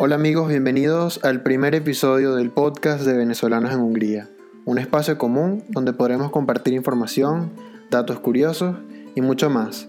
Hola 0.00 0.14
amigos, 0.14 0.48
bienvenidos 0.48 1.18
al 1.24 1.42
primer 1.42 1.74
episodio 1.74 2.36
del 2.36 2.50
podcast 2.50 3.04
de 3.04 3.16
Venezolanos 3.16 3.72
en 3.72 3.80
Hungría, 3.80 4.28
un 4.64 4.78
espacio 4.78 5.18
común 5.18 5.64
donde 5.70 5.92
podremos 5.92 6.30
compartir 6.30 6.74
información, 6.74 7.50
datos 7.90 8.20
curiosos 8.20 8.76
y 9.16 9.22
mucho 9.22 9.50
más. 9.50 9.88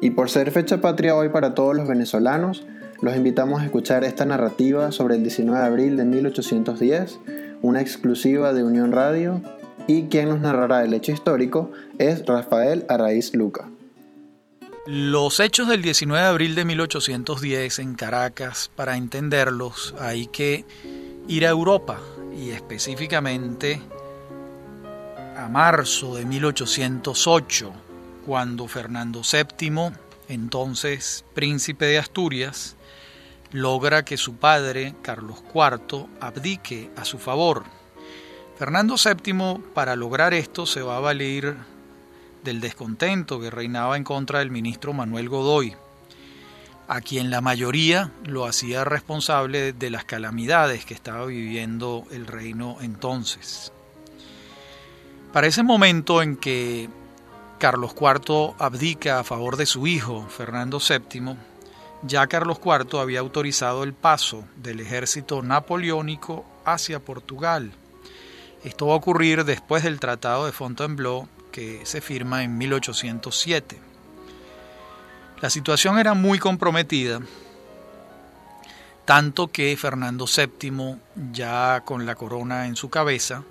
Y 0.00 0.10
por 0.10 0.30
ser 0.30 0.52
fecha 0.52 0.80
patria 0.80 1.16
hoy 1.16 1.28
para 1.30 1.54
todos 1.54 1.74
los 1.74 1.88
venezolanos, 1.88 2.68
los 3.02 3.16
invitamos 3.16 3.62
a 3.62 3.64
escuchar 3.64 4.04
esta 4.04 4.24
narrativa 4.24 4.92
sobre 4.92 5.16
el 5.16 5.24
19 5.24 5.58
de 5.58 5.66
abril 5.66 5.96
de 5.96 6.04
1810, 6.04 7.18
una 7.62 7.80
exclusiva 7.80 8.52
de 8.52 8.62
Unión 8.62 8.92
Radio, 8.92 9.40
y 9.88 10.04
quien 10.04 10.28
nos 10.28 10.40
narrará 10.40 10.84
el 10.84 10.94
hecho 10.94 11.10
histórico 11.10 11.72
es 11.98 12.24
Rafael 12.26 12.84
Arraiz 12.88 13.34
Luca. 13.34 13.68
Los 14.90 15.38
hechos 15.38 15.68
del 15.68 15.82
19 15.82 16.18
de 16.18 16.28
abril 16.30 16.54
de 16.54 16.64
1810 16.64 17.78
en 17.80 17.94
Caracas, 17.94 18.70
para 18.74 18.96
entenderlos 18.96 19.94
hay 20.00 20.28
que 20.28 20.64
ir 21.28 21.44
a 21.44 21.50
Europa 21.50 22.00
y 22.34 22.52
específicamente 22.52 23.82
a 25.36 25.46
marzo 25.50 26.14
de 26.14 26.24
1808, 26.24 27.70
cuando 28.24 28.66
Fernando 28.66 29.20
VII, 29.20 29.92
entonces 30.30 31.22
príncipe 31.34 31.84
de 31.84 31.98
Asturias, 31.98 32.74
logra 33.52 34.06
que 34.06 34.16
su 34.16 34.36
padre, 34.36 34.94
Carlos 35.02 35.42
IV, 35.54 36.06
abdique 36.18 36.90
a 36.96 37.04
su 37.04 37.18
favor. 37.18 37.64
Fernando 38.56 38.94
VII, 38.94 39.64
para 39.74 39.96
lograr 39.96 40.32
esto, 40.32 40.64
se 40.64 40.80
va 40.80 40.96
a 40.96 41.00
valer 41.00 41.56
del 42.48 42.62
descontento 42.62 43.38
que 43.40 43.50
reinaba 43.50 43.98
en 43.98 44.04
contra 44.04 44.38
del 44.38 44.50
ministro 44.50 44.94
Manuel 44.94 45.28
Godoy, 45.28 45.76
a 46.88 47.02
quien 47.02 47.30
la 47.30 47.42
mayoría 47.42 48.10
lo 48.24 48.46
hacía 48.46 48.84
responsable 48.84 49.74
de 49.74 49.90
las 49.90 50.06
calamidades 50.06 50.86
que 50.86 50.94
estaba 50.94 51.26
viviendo 51.26 52.06
el 52.10 52.26
reino 52.26 52.78
entonces. 52.80 53.70
Para 55.30 55.46
ese 55.46 55.62
momento 55.62 56.22
en 56.22 56.38
que 56.38 56.88
Carlos 57.58 57.92
IV 58.00 58.54
abdica 58.58 59.20
a 59.20 59.24
favor 59.24 59.58
de 59.58 59.66
su 59.66 59.86
hijo, 59.86 60.26
Fernando 60.30 60.78
VII, 60.80 61.36
ya 62.02 62.26
Carlos 62.28 62.60
IV 62.64 62.98
había 62.98 63.20
autorizado 63.20 63.84
el 63.84 63.92
paso 63.92 64.44
del 64.56 64.80
ejército 64.80 65.42
napoleónico 65.42 66.46
hacia 66.64 66.98
Portugal. 66.98 67.72
Esto 68.64 68.86
va 68.86 68.94
a 68.94 68.96
ocurrir 68.96 69.44
después 69.44 69.82
del 69.82 70.00
Tratado 70.00 70.46
de 70.46 70.52
Fontainebleau 70.52 71.28
que 71.50 71.84
se 71.84 72.00
firma 72.00 72.42
en 72.42 72.58
1807. 72.58 73.80
La 75.40 75.50
situación 75.50 75.98
era 75.98 76.14
muy 76.14 76.38
comprometida, 76.38 77.20
tanto 79.04 79.48
que 79.48 79.76
Fernando 79.76 80.26
VII, 80.26 80.96
ya 81.32 81.82
con 81.84 82.06
la 82.06 82.14
corona 82.14 82.66
en 82.66 82.76
su 82.76 82.90
cabeza, 82.90 83.44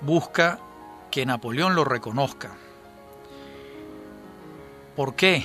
busca 0.00 0.58
que 1.10 1.26
Napoleón 1.26 1.74
lo 1.74 1.84
reconozca. 1.84 2.50
¿Por 4.96 5.14
qué? 5.14 5.44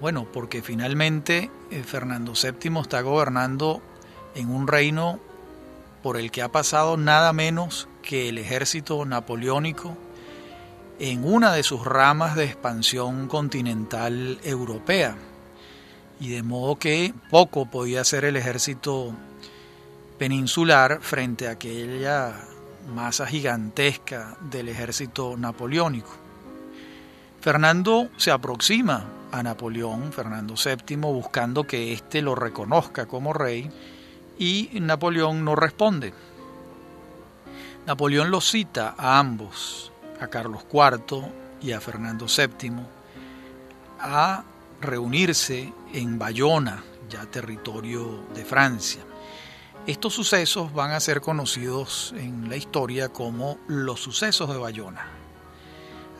Bueno, 0.00 0.26
porque 0.32 0.62
finalmente 0.62 1.50
eh, 1.70 1.82
Fernando 1.82 2.32
VII 2.32 2.80
está 2.80 3.00
gobernando 3.00 3.82
en 4.34 4.50
un 4.50 4.66
reino 4.66 5.20
por 6.02 6.16
el 6.16 6.30
que 6.30 6.42
ha 6.42 6.50
pasado 6.50 6.96
nada 6.96 7.32
menos 7.32 7.88
que 8.02 8.28
el 8.28 8.38
ejército 8.38 9.04
napoleónico 9.04 9.96
en 10.98 11.24
una 11.24 11.52
de 11.52 11.62
sus 11.62 11.84
ramas 11.84 12.34
de 12.34 12.44
expansión 12.44 13.28
continental 13.28 14.38
europea. 14.42 15.16
Y 16.20 16.30
de 16.30 16.42
modo 16.42 16.76
que 16.76 17.14
poco 17.30 17.66
podía 17.66 18.00
hacer 18.00 18.24
el 18.24 18.36
ejército 18.36 19.14
peninsular 20.18 20.98
frente 21.00 21.46
a 21.46 21.52
aquella 21.52 22.34
masa 22.92 23.26
gigantesca 23.26 24.36
del 24.40 24.68
ejército 24.68 25.36
napoleónico. 25.36 26.10
Fernando 27.40 28.08
se 28.16 28.32
aproxima 28.32 29.04
a 29.30 29.42
Napoleón, 29.42 30.12
Fernando 30.12 30.54
VII, 30.54 30.96
buscando 30.96 31.64
que 31.64 31.92
éste 31.92 32.20
lo 32.20 32.34
reconozca 32.34 33.06
como 33.06 33.32
rey, 33.32 33.70
y 34.38 34.70
Napoleón 34.80 35.44
no 35.44 35.54
responde. 35.54 36.12
Napoleón 37.86 38.30
lo 38.30 38.40
cita 38.40 38.94
a 38.98 39.18
ambos, 39.18 39.92
a 40.20 40.28
Carlos 40.28 40.64
IV 40.72 41.24
y 41.60 41.72
a 41.72 41.80
Fernando 41.80 42.26
VII, 42.26 42.72
a 44.00 44.44
reunirse 44.80 45.72
en 45.92 46.18
Bayona, 46.18 46.82
ya 47.08 47.26
territorio 47.26 48.24
de 48.34 48.44
Francia. 48.44 49.02
Estos 49.86 50.12
sucesos 50.14 50.72
van 50.72 50.90
a 50.90 51.00
ser 51.00 51.20
conocidos 51.20 52.14
en 52.16 52.48
la 52.48 52.56
historia 52.56 53.08
como 53.08 53.58
los 53.66 54.00
sucesos 54.00 54.50
de 54.50 54.58
Bayona. 54.58 55.06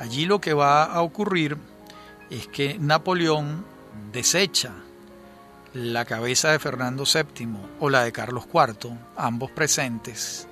Allí 0.01 0.25
lo 0.25 0.41
que 0.41 0.55
va 0.55 0.85
a 0.85 1.03
ocurrir 1.03 1.59
es 2.31 2.47
que 2.47 2.79
Napoleón 2.79 3.65
desecha 4.13 4.73
la 5.75 6.05
cabeza 6.05 6.51
de 6.51 6.59
Fernando 6.59 7.05
VII 7.05 7.49
o 7.81 7.91
la 7.91 8.05
de 8.05 8.13
Carlos 8.13 8.47
IV, 8.53 8.97
ambos 9.17 9.51
presentes, 9.51 10.49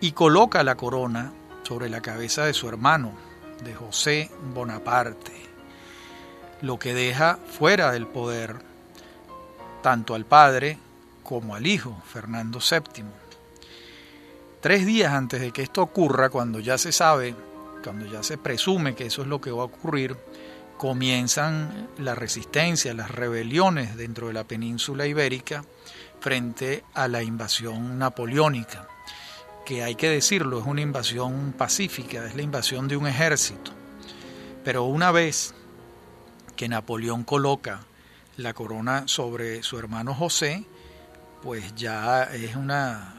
y 0.00 0.12
coloca 0.12 0.62
la 0.62 0.76
corona 0.76 1.32
sobre 1.68 1.90
la 1.90 2.00
cabeza 2.00 2.46
de 2.46 2.54
su 2.54 2.66
hermano, 2.66 3.12
de 3.62 3.74
José 3.74 4.30
Bonaparte, 4.54 5.34
lo 6.62 6.78
que 6.78 6.94
deja 6.94 7.38
fuera 7.58 7.92
del 7.92 8.06
poder 8.06 8.56
tanto 9.82 10.14
al 10.14 10.24
padre 10.24 10.78
como 11.22 11.54
al 11.54 11.66
hijo, 11.66 12.00
Fernando 12.10 12.58
VII. 12.58 13.04
Tres 14.62 14.86
días 14.86 15.12
antes 15.12 15.42
de 15.42 15.52
que 15.52 15.60
esto 15.60 15.82
ocurra, 15.82 16.30
cuando 16.30 16.58
ya 16.58 16.78
se 16.78 16.90
sabe, 16.90 17.34
cuando 17.84 18.06
ya 18.06 18.22
se 18.22 18.38
presume 18.38 18.94
que 18.94 19.04
eso 19.04 19.20
es 19.20 19.28
lo 19.28 19.38
que 19.38 19.50
va 19.50 19.60
a 19.60 19.66
ocurrir, 19.66 20.16
comienzan 20.78 21.90
la 21.98 22.14
resistencia, 22.14 22.94
las 22.94 23.10
rebeliones 23.10 23.94
dentro 23.94 24.28
de 24.28 24.32
la 24.32 24.44
península 24.44 25.06
ibérica 25.06 25.62
frente 26.18 26.82
a 26.94 27.08
la 27.08 27.22
invasión 27.22 27.98
napoleónica 27.98 28.88
que 29.68 29.82
hay 29.82 29.96
que 29.96 30.08
decirlo, 30.08 30.60
es 30.60 30.64
una 30.64 30.80
invasión 30.80 31.52
pacífica, 31.52 32.24
es 32.24 32.34
la 32.34 32.40
invasión 32.40 32.88
de 32.88 32.96
un 32.96 33.06
ejército. 33.06 33.70
Pero 34.64 34.84
una 34.84 35.12
vez 35.12 35.52
que 36.56 36.70
Napoleón 36.70 37.22
coloca 37.22 37.80
la 38.38 38.54
corona 38.54 39.06
sobre 39.08 39.62
su 39.62 39.78
hermano 39.78 40.14
José, 40.14 40.64
pues 41.42 41.74
ya 41.74 42.22
es 42.22 42.56
una 42.56 43.14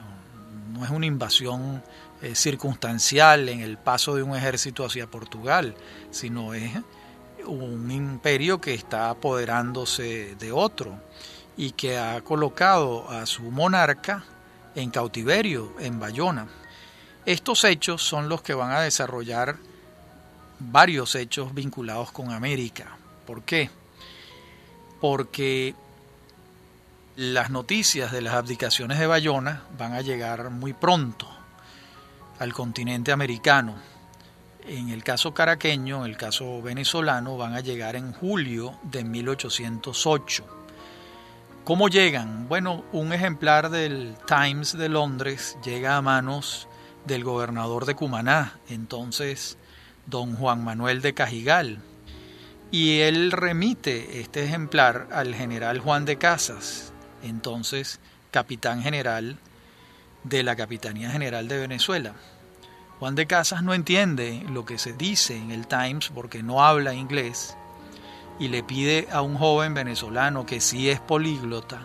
no 0.73 0.83
es 0.83 0.89
una 0.89 1.05
invasión 1.05 1.83
eh, 2.23 2.33
circunstancial 2.33 3.47
en 3.47 3.59
el 3.59 3.77
paso 3.77 4.15
de 4.15 4.23
un 4.23 4.35
ejército 4.35 4.83
hacia 4.83 5.05
Portugal, 5.05 5.75
sino 6.09 6.55
es 6.55 6.71
un 7.45 7.91
imperio 7.91 8.59
que 8.59 8.73
está 8.73 9.11
apoderándose 9.11 10.35
de 10.39 10.51
otro 10.51 10.99
y 11.55 11.73
que 11.73 11.99
ha 11.99 12.19
colocado 12.21 13.07
a 13.07 13.27
su 13.27 13.43
monarca 13.43 14.25
en 14.75 14.89
cautiverio 14.89 15.73
en 15.79 15.99
Bayona. 15.99 16.47
Estos 17.25 17.63
hechos 17.63 18.01
son 18.01 18.29
los 18.29 18.41
que 18.41 18.53
van 18.53 18.71
a 18.71 18.81
desarrollar 18.81 19.57
varios 20.59 21.15
hechos 21.15 21.53
vinculados 21.53 22.11
con 22.11 22.31
América. 22.31 22.97
¿Por 23.25 23.43
qué? 23.43 23.69
Porque 25.01 25.75
las 27.15 27.49
noticias 27.49 28.11
de 28.11 28.21
las 28.21 28.33
abdicaciones 28.33 28.99
de 28.99 29.07
Bayona 29.07 29.63
van 29.77 29.93
a 29.93 30.01
llegar 30.01 30.49
muy 30.49 30.73
pronto 30.73 31.29
al 32.39 32.53
continente 32.53 33.11
americano. 33.11 33.75
En 34.67 34.89
el 34.89 35.03
caso 35.03 35.33
caraqueño, 35.33 36.05
en 36.05 36.11
el 36.11 36.17
caso 36.17 36.61
venezolano, 36.61 37.37
van 37.37 37.55
a 37.55 37.61
llegar 37.61 37.95
en 37.95 38.13
julio 38.13 38.77
de 38.83 39.03
1808 39.03 40.58
¿Cómo 41.69 41.87
llegan? 41.87 42.47
Bueno, 42.49 42.83
un 42.93 43.13
ejemplar 43.13 43.69
del 43.69 44.15
Times 44.25 44.75
de 44.75 44.89
Londres 44.89 45.55
llega 45.63 45.97
a 45.97 46.01
manos 46.01 46.67
del 47.05 47.23
gobernador 47.23 47.85
de 47.85 47.93
Cumaná, 47.93 48.57
entonces 48.69 49.55
don 50.07 50.35
Juan 50.35 50.63
Manuel 50.63 51.03
de 51.03 51.13
Cajigal, 51.13 51.77
y 52.71 53.01
él 53.01 53.31
remite 53.31 54.19
este 54.19 54.43
ejemplar 54.43 55.09
al 55.11 55.35
general 55.35 55.77
Juan 55.77 56.05
de 56.05 56.17
Casas, 56.17 56.91
entonces 57.21 57.99
capitán 58.31 58.81
general 58.81 59.37
de 60.23 60.41
la 60.41 60.55
Capitanía 60.55 61.11
General 61.11 61.47
de 61.47 61.59
Venezuela. 61.59 62.15
Juan 62.97 63.13
de 63.13 63.27
Casas 63.27 63.61
no 63.61 63.75
entiende 63.75 64.43
lo 64.49 64.65
que 64.65 64.79
se 64.79 64.93
dice 64.93 65.37
en 65.37 65.51
el 65.51 65.67
Times 65.67 66.09
porque 66.15 66.41
no 66.41 66.63
habla 66.63 66.95
inglés 66.95 67.55
y 68.39 68.47
le 68.47 68.63
pide 68.63 69.07
a 69.11 69.21
un 69.21 69.37
joven 69.37 69.73
venezolano 69.73 70.45
que 70.45 70.61
sí 70.61 70.89
es 70.89 70.99
políglota 70.99 71.81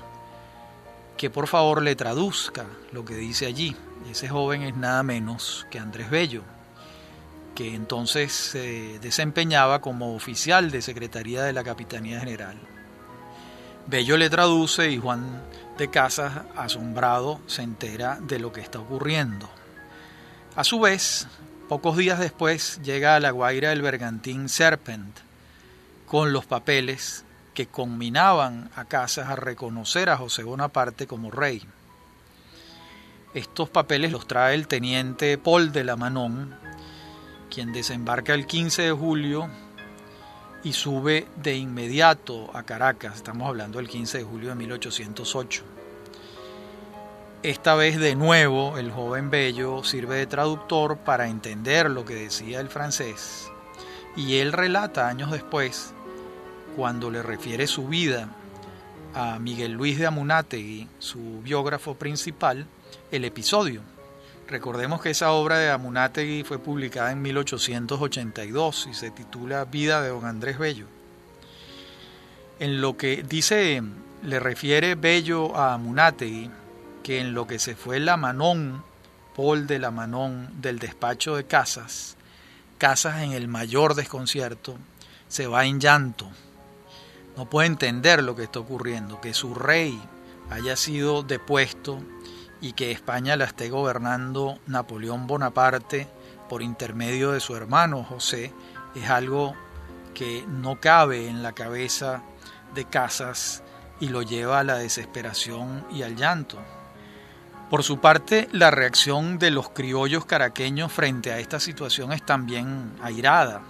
que 1.17 1.31
por 1.31 1.47
favor 1.47 1.83
le 1.83 1.97
traduzca 1.97 2.67
lo 2.93 3.05
que 3.05 3.15
dice 3.15 3.47
allí. 3.47 3.77
Ese 4.11 4.29
joven 4.29 4.63
es 4.63 4.77
nada 4.77 5.03
menos 5.03 5.67
que 5.71 5.79
Andrés 5.79 6.11
Bello, 6.11 6.43
que 7.55 7.75
entonces 7.75 8.33
se 8.33 8.99
desempeñaba 8.99 9.81
como 9.81 10.15
oficial 10.15 10.71
de 10.71 10.83
Secretaría 10.83 11.43
de 11.43 11.53
la 11.53 11.65
Capitanía 11.65 12.21
General. 12.21 12.57
Bello 13.87 14.17
le 14.17 14.31
traduce 14.31 14.91
y 14.91 14.99
Juan 14.99 15.43
de 15.79 15.91
Casas, 15.91 16.43
asombrado, 16.57 17.41
se 17.47 17.63
entera 17.63 18.19
de 18.21 18.39
lo 18.39 18.53
que 18.53 18.61
está 18.61 18.79
ocurriendo. 18.79 19.49
A 20.57 20.65
su 20.65 20.81
vez, 20.81 21.27
pocos 21.69 21.97
días 21.97 22.19
después 22.19 22.81
llega 22.83 23.17
a 23.17 23.21
la 23.21 23.31
Guaira 23.31 23.73
el 23.73 23.83
bergantín 23.83 24.49
Serpent 24.49 25.24
con 26.07 26.33
los 26.33 26.47
papeles 26.47 27.25
que 27.55 27.67
conminaban 27.67 28.71
a 28.75 28.85
Casas 28.85 29.29
a 29.29 29.37
reconocer 29.37 30.11
a 30.11 30.17
José 30.17 30.43
Bonaparte 30.43 31.07
como 31.07 31.31
rey. 31.31 31.63
Estos 33.33 33.69
papeles 33.69 34.13
los 34.13 34.27
trae 34.27 34.55
el 34.55 34.69
teniente 34.69 35.39
Paul 35.39 35.73
de 35.73 35.85
la 35.85 35.97
Manon, 35.97 36.55
quien 37.51 37.73
desembarca 37.73 38.35
el 38.35 38.47
15 38.47 38.83
de 38.83 38.93
julio 38.93 39.49
y 40.63 40.73
sube 40.73 41.27
de 41.37 41.57
inmediato 41.57 42.51
a 42.57 42.63
Caracas. 42.65 43.17
Estamos 43.17 43.49
hablando 43.49 43.79
del 43.79 43.89
15 43.89 44.19
de 44.19 44.25
julio 44.25 44.49
de 44.51 44.55
1808. 44.57 45.65
Esta 47.43 47.75
vez 47.75 47.99
de 47.99 48.15
nuevo 48.15 48.79
el 48.79 48.91
joven 48.91 49.31
Bello 49.31 49.85
sirve 49.85 50.17
de 50.17 50.27
traductor 50.27 50.99
para 50.99 51.29
entender 51.29 51.91
lo 51.91 52.05
que 52.05 52.15
decía 52.15 52.61
el 52.61 52.69
francés 52.69 53.51
y 54.17 54.37
él 54.39 54.53
relata 54.53 55.09
años 55.09 55.31
después, 55.31 55.93
cuando 56.77 57.11
le 57.11 57.23
refiere 57.23 57.67
su 57.67 57.89
vida 57.89 58.29
a 59.15 59.39
Miguel 59.39 59.73
Luis 59.73 59.99
de 59.99 60.07
Amunátegui, 60.07 60.89
su 60.99 61.41
biógrafo 61.43 61.95
principal, 61.95 62.67
el 63.11 63.25
episodio 63.25 63.83
Recordemos 64.47 65.01
que 65.01 65.11
esa 65.11 65.33
obra 65.33 65.59
de 65.59 65.71
Amunátegui 65.71 66.45
fue 66.45 66.59
publicada 66.59 67.13
en 67.13 67.23
1882 67.23 68.89
y 68.91 68.95
se 68.95 69.11
titula 69.11 69.65
Vida 69.65 70.03
de 70.03 70.11
don 70.11 70.27
Andrés 70.27 70.59
Bello. 70.59 70.87
En 72.61 72.81
lo 72.83 72.97
que 72.97 73.23
dice, 73.23 73.83
le 74.23 74.41
refiere 74.41 74.97
Bello 74.97 75.57
a 75.57 75.75
Amunátegui, 75.75 76.51
que 77.03 77.21
en 77.21 77.33
lo 77.33 77.47
que 77.47 77.59
se 77.59 77.75
fue 77.75 78.01
la 78.01 78.19
Manón, 78.19 78.83
Paul 79.35 79.67
de 79.67 79.79
la 79.79 79.91
Manón, 79.91 80.51
del 80.61 80.79
despacho 80.79 81.37
de 81.37 81.45
Casas, 81.45 82.17
Casas 82.79 83.23
en 83.23 83.33
el 83.33 83.49
mayor 83.49 83.95
desconcierto, 83.95 84.77
se 85.29 85.47
va 85.47 85.65
en 85.65 85.81
llanto. 85.81 86.31
No 87.37 87.49
puede 87.49 87.67
entender 87.67 88.23
lo 88.23 88.37
que 88.37 88.45
está 88.45 88.61
ocurriendo, 88.61 89.21
que 89.21 89.35
su 89.35 89.55
rey 89.55 90.01
haya 90.51 90.77
sido 90.77 91.23
depuesto 91.23 92.01
y 92.61 92.73
que 92.73 92.93
España 92.93 93.37
la 93.37 93.45
esté 93.45 93.71
gobernando 93.71 94.59
Napoleón 94.67 95.27
Bonaparte 95.27 96.09
por 96.49 96.63
intermedio 96.63 97.33
de 97.33 97.41
su 97.41 97.57
hermano 97.57 98.05
José 98.05 98.53
es 98.95 99.11
algo 99.11 99.55
que 100.15 100.45
no 100.47 100.81
cabe 100.81 101.29
en 101.29 101.43
la 101.43 101.53
cabeza 101.53 102.23
de 102.75 102.85
Casas 102.85 103.63
y 104.01 104.09
lo 104.09 104.23
lleva 104.23 104.61
a 104.61 104.65
la 104.65 104.77
desesperación 104.77 105.85
y 105.91 106.03
al 106.03 106.17
llanto. 106.17 106.59
Por 107.71 107.83
su 107.83 107.99
parte, 107.99 108.49
la 108.53 108.71
reacción 108.71 109.39
de 109.39 109.51
los 109.51 109.71
criollos 109.71 110.27
caraqueños 110.27 110.93
frente 110.93 111.33
a 111.33 111.39
esta 111.39 111.59
situación 111.59 112.13
es 112.13 112.25
también 112.25 112.93
airada 113.03 113.63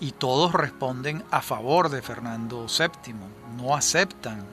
y 0.00 0.12
todos 0.12 0.52
responden 0.52 1.24
a 1.30 1.42
favor 1.42 1.88
de 1.88 2.00
Fernando 2.00 2.66
VII, 2.66 3.14
no 3.56 3.74
aceptan 3.74 4.44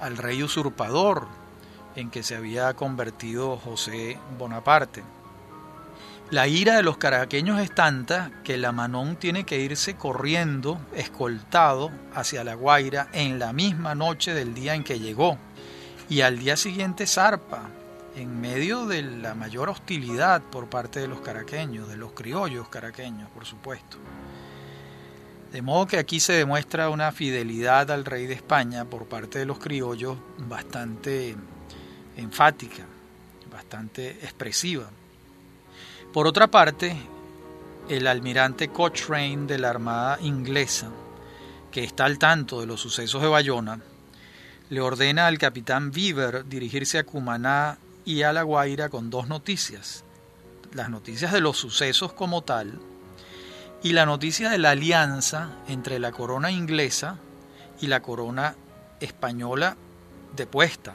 al 0.00 0.16
rey 0.16 0.42
usurpador 0.42 1.26
en 1.96 2.10
que 2.10 2.22
se 2.22 2.36
había 2.36 2.74
convertido 2.74 3.56
José 3.56 4.18
Bonaparte. 4.38 5.02
La 6.30 6.46
ira 6.46 6.76
de 6.76 6.82
los 6.82 6.96
caraqueños 6.96 7.60
es 7.60 7.74
tanta 7.74 8.30
que 8.42 8.56
la 8.56 8.72
Manón 8.72 9.16
tiene 9.16 9.44
que 9.44 9.60
irse 9.60 9.96
corriendo, 9.96 10.80
escoltado, 10.94 11.90
hacia 12.14 12.42
La 12.44 12.54
Guaira 12.54 13.08
en 13.12 13.38
la 13.38 13.52
misma 13.52 13.94
noche 13.94 14.32
del 14.32 14.54
día 14.54 14.74
en 14.74 14.82
que 14.82 14.98
llegó, 14.98 15.36
y 16.08 16.22
al 16.22 16.38
día 16.38 16.56
siguiente 16.56 17.06
zarpa, 17.06 17.68
en 18.16 18.40
medio 18.40 18.86
de 18.86 19.02
la 19.02 19.34
mayor 19.34 19.70
hostilidad 19.70 20.42
por 20.42 20.68
parte 20.68 21.00
de 21.00 21.08
los 21.08 21.20
caraqueños, 21.20 21.88
de 21.88 21.96
los 21.96 22.12
criollos 22.12 22.68
caraqueños, 22.68 23.30
por 23.30 23.46
supuesto. 23.46 23.96
De 25.52 25.62
modo 25.62 25.86
que 25.86 25.98
aquí 25.98 26.20
se 26.20 26.32
demuestra 26.32 26.88
una 26.88 27.12
fidelidad 27.12 27.90
al 27.90 28.04
rey 28.04 28.26
de 28.26 28.34
España 28.34 28.84
por 28.84 29.06
parte 29.06 29.38
de 29.38 29.46
los 29.46 29.58
criollos 29.58 30.16
bastante 30.38 31.36
enfática, 32.16 32.84
bastante 33.50 34.10
expresiva. 34.22 34.88
Por 36.12 36.26
otra 36.26 36.46
parte, 36.46 36.96
el 37.88 38.06
almirante 38.06 38.68
Cochrane 38.68 39.46
de 39.46 39.58
la 39.58 39.70
Armada 39.70 40.18
inglesa, 40.20 40.90
que 41.70 41.84
está 41.84 42.04
al 42.04 42.18
tanto 42.18 42.60
de 42.60 42.66
los 42.66 42.80
sucesos 42.80 43.20
de 43.22 43.28
Bayona, 43.28 43.80
le 44.70 44.80
ordena 44.80 45.26
al 45.26 45.38
capitán 45.38 45.90
Beaver 45.90 46.46
dirigirse 46.46 46.98
a 46.98 47.04
Cumaná 47.04 47.76
y 48.04 48.22
a 48.22 48.32
La 48.32 48.42
Guaira 48.42 48.88
con 48.88 49.10
dos 49.10 49.28
noticias. 49.28 50.04
Las 50.72 50.90
noticias 50.90 51.32
de 51.32 51.40
los 51.40 51.56
sucesos 51.56 52.12
como 52.12 52.42
tal 52.42 52.80
y 53.82 53.92
la 53.92 54.06
noticia 54.06 54.50
de 54.50 54.58
la 54.58 54.70
alianza 54.70 55.50
entre 55.68 55.98
la 55.98 56.12
corona 56.12 56.50
inglesa 56.50 57.18
y 57.80 57.88
la 57.88 58.00
corona 58.00 58.54
española 59.00 59.76
depuesta. 60.36 60.94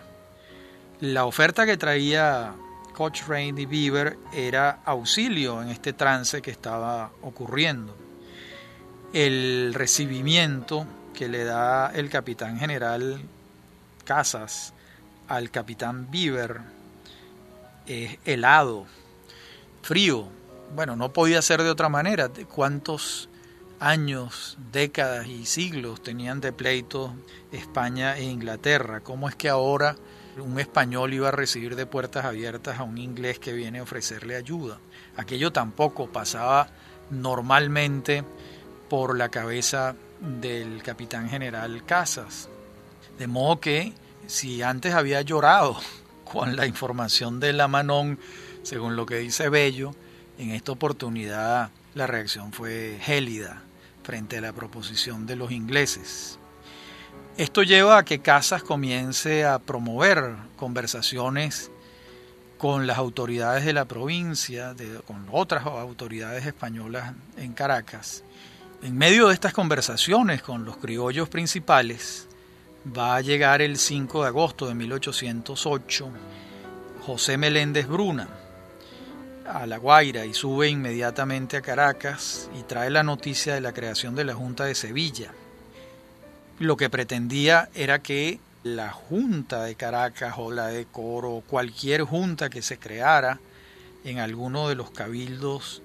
La 1.01 1.25
oferta 1.25 1.65
que 1.65 1.77
traía 1.77 2.54
Cochrane 2.94 3.62
y 3.62 3.65
Beaver 3.65 4.18
era 4.33 4.80
auxilio 4.86 5.62
en 5.62 5.69
este 5.69 5.94
trance 5.94 6.42
que 6.42 6.51
estaba 6.51 7.12
ocurriendo. 7.21 7.95
El 9.13 9.74
recibimiento 9.74 10.88
que 11.13 11.27
le 11.27 11.44
da 11.44 11.92
el 11.94 12.10
capitán 12.10 12.57
general 12.57 13.21
Casas 14.06 14.74
al 15.27 15.51
capitán 15.51 16.10
Beaver 16.10 16.76
es 17.88 18.18
helado, 18.25 18.86
frío. 19.81 20.28
Bueno, 20.75 20.95
no 20.95 21.13
podía 21.13 21.42
ser 21.42 21.63
de 21.63 21.69
otra 21.69 21.89
manera. 21.89 22.30
¿Cuántos 22.54 23.30
años, 23.80 24.57
décadas 24.72 25.28
y 25.28 25.45
siglos 25.45 26.01
tenían 26.01 26.42
de 26.42 26.51
pleito 26.51 27.13
España 27.51 28.18
e 28.18 28.24
Inglaterra? 28.24 29.01
¿Cómo 29.01 29.30
es 29.30 29.36
que 29.36 29.50
ahora 29.50 29.95
un 30.42 30.60
español 30.60 31.13
iba 31.13 31.30
a 31.30 31.31
recibir 31.31 31.75
de 31.75 31.86
puertas 31.86 32.25
abiertas 32.25 32.80
a 32.80 32.84
un 32.84 32.98
inglés 32.98 33.39
que 33.39 33.54
viene 33.54 33.80
a 33.80 33.84
ofrecerle 33.84 34.36
ayuda. 34.36 34.77
Aquello 35.15 35.51
tampoco 35.51 36.08
pasaba 36.08 36.67
normalmente 37.10 38.24
por 38.89 39.17
la 39.17 39.29
cabeza 39.29 39.96
del 40.20 40.84
capitán 40.84 41.29
general 41.29 41.84
Casas. 41.86 42.50
De 43.17 43.27
modo 43.27 43.60
que 43.60 43.94
si 44.27 44.62
antes 44.62 44.94
había 44.94 45.22
llorado 45.22 45.77
con 46.27 46.55
la 46.55 46.65
información 46.65 47.39
de 47.39 47.53
la 47.53 47.67
Manón, 47.67 48.19
según 48.63 48.96
lo 48.96 49.05
que 49.05 49.17
dice 49.17 49.50
Bello, 49.50 49.96
en 50.38 50.51
esta 50.51 50.72
oportunidad 50.72 51.72
la 51.96 52.07
reacción 52.07 52.53
fue 52.53 53.00
gélida 53.01 53.63
frente 54.03 54.38
a 54.38 54.41
la 54.41 54.53
proposición 54.53 55.25
de 55.25 55.36
los 55.36 55.51
ingleses. 55.51 56.39
Esto 57.38 57.63
lleva 57.63 58.00
a 58.00 58.05
que 58.05 58.19
Casas 58.19 58.63
comience 58.63 59.46
a 59.46 59.60
promover 59.60 60.36
conversaciones 60.55 61.72
con 62.57 62.88
las 62.88 62.98
autoridades 62.98 63.65
de 63.65 63.74
la 63.74 63.86
provincia, 63.86 64.75
con 65.05 65.27
otras 65.31 65.65
autoridades 65.65 66.46
españolas 66.46 67.13
en 67.38 67.53
Caracas. 67.53 68.24
En 68.81 68.98
medio 68.98 69.27
de 69.27 69.34
estas 69.34 69.53
conversaciones 69.53 70.41
con 70.41 70.65
los 70.65 70.77
criollos 70.77 71.29
principales, 71.29 72.26
va 72.86 73.15
a 73.15 73.22
llegar 73.22 73.62
el 73.62 73.77
5 73.77 74.22
de 74.22 74.27
agosto 74.27 74.67
de 74.67 74.75
1808 74.75 76.10
José 77.05 77.38
Meléndez 77.38 77.88
Bruna 77.88 78.27
a 79.46 79.65
La 79.65 79.77
Guaira 79.77 80.25
y 80.25 80.34
sube 80.34 80.67
inmediatamente 80.67 81.57
a 81.57 81.62
Caracas 81.62 82.50
y 82.60 82.63
trae 82.63 82.89
la 82.89 83.03
noticia 83.03 83.53
de 83.53 83.62
la 83.62 83.74
creación 83.74 84.15
de 84.15 84.25
la 84.25 84.34
Junta 84.34 84.65
de 84.65 84.75
Sevilla 84.75 85.31
lo 86.60 86.75
que 86.75 86.89
pretendía 86.89 87.69
era 87.75 88.00
que 88.00 88.39
la 88.63 88.91
Junta 88.91 89.63
de 89.63 89.75
Caracas 89.75 90.36
o 90.38 90.51
la 90.51 90.67
de 90.67 90.86
Coro, 90.86 91.43
cualquier 91.48 92.01
junta 92.01 92.50
que 92.50 92.63
se 92.63 92.79
creara 92.79 93.39
en 94.03 94.19
alguno 94.19 94.67
de 94.67 94.75
los 94.75 94.89
cabildos 94.89 95.84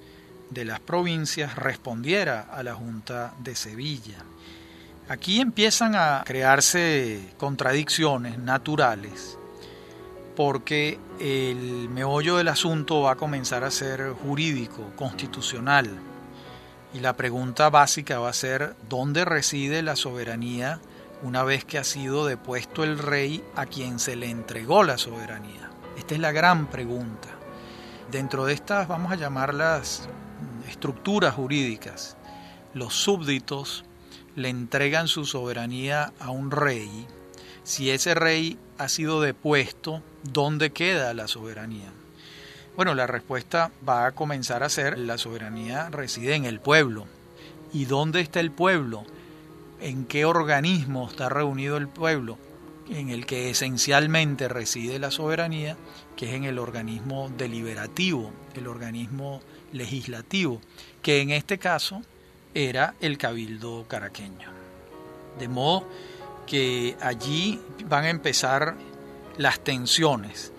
de 0.50 0.64
las 0.64 0.80
provincias 0.80 1.56
respondiera 1.56 2.40
a 2.50 2.62
la 2.62 2.74
Junta 2.74 3.34
de 3.40 3.54
Sevilla. 3.54 4.16
Aquí 5.08 5.40
empiezan 5.40 5.94
a 5.94 6.22
crearse 6.24 7.34
contradicciones 7.36 8.38
naturales 8.38 9.36
porque 10.36 10.98
el 11.20 11.88
meollo 11.88 12.36
del 12.36 12.48
asunto 12.48 13.02
va 13.02 13.12
a 13.12 13.16
comenzar 13.16 13.64
a 13.64 13.70
ser 13.70 14.12
jurídico, 14.12 14.90
constitucional 14.96 15.90
y 16.94 17.00
la 17.00 17.16
pregunta 17.16 17.68
básica 17.70 18.18
va 18.18 18.28
a 18.28 18.34
ser, 18.34 18.76
¿dónde 18.88 19.24
reside 19.24 19.82
la 19.82 19.96
soberanía 19.96 20.80
una 21.22 21.42
vez 21.42 21.64
que 21.64 21.78
ha 21.78 21.84
sido 21.84 22.26
depuesto 22.26 22.84
el 22.84 22.98
rey 22.98 23.44
a 23.56 23.66
quien 23.66 23.98
se 23.98 24.14
le 24.16 24.30
entregó 24.30 24.84
la 24.84 24.98
soberanía? 24.98 25.70
Esta 25.96 26.14
es 26.14 26.20
la 26.20 26.32
gran 26.32 26.66
pregunta. 26.66 27.28
Dentro 28.10 28.44
de 28.44 28.54
estas 28.54 28.88
vamos 28.88 29.12
a 29.12 29.16
llamarlas 29.16 30.08
estructuras 30.68 31.34
jurídicas. 31.34 32.16
Los 32.74 32.94
súbditos 32.94 33.84
le 34.36 34.48
entregan 34.48 35.08
su 35.08 35.24
soberanía 35.24 36.12
a 36.18 36.30
un 36.30 36.50
rey 36.50 37.06
si 37.64 37.90
ese 37.90 38.14
rey 38.14 38.58
ha 38.76 38.88
sido 38.88 39.20
depuesto, 39.20 40.02
¿dónde 40.24 40.70
queda 40.70 41.14
la 41.14 41.28
soberanía? 41.28 41.92
Bueno, 42.76 42.94
la 42.96 43.06
respuesta 43.06 43.70
va 43.88 44.06
a 44.06 44.12
comenzar 44.12 44.64
a 44.64 44.68
ser 44.68 44.98
la 44.98 45.16
soberanía 45.16 45.88
reside 45.90 46.34
en 46.34 46.44
el 46.44 46.58
pueblo. 46.58 47.06
¿Y 47.72 47.84
dónde 47.84 48.20
está 48.20 48.40
el 48.40 48.50
pueblo? 48.50 49.04
¿En 49.80 50.06
qué 50.06 50.24
organismo 50.24 51.08
está 51.08 51.28
reunido 51.28 51.76
el 51.76 51.86
pueblo? 51.86 52.36
En 52.90 53.10
el 53.10 53.26
que 53.26 53.50
esencialmente 53.50 54.48
reside 54.48 54.98
la 54.98 55.12
soberanía, 55.12 55.76
que 56.16 56.30
es 56.30 56.34
en 56.34 56.44
el 56.44 56.58
organismo 56.58 57.30
deliberativo, 57.38 58.32
el 58.56 58.66
organismo 58.66 59.40
legislativo, 59.72 60.60
que 61.00 61.20
en 61.20 61.30
este 61.30 61.58
caso 61.58 62.02
era 62.54 62.94
el 63.00 63.18
cabildo 63.18 63.84
caraqueño. 63.88 64.50
De 65.38 65.48
modo 65.48 65.86
que 66.46 66.96
allí 67.00 67.60
van 67.86 68.04
a 68.04 68.10
empezar 68.10 68.76
las 69.38 69.60
tensiones, 69.60 70.52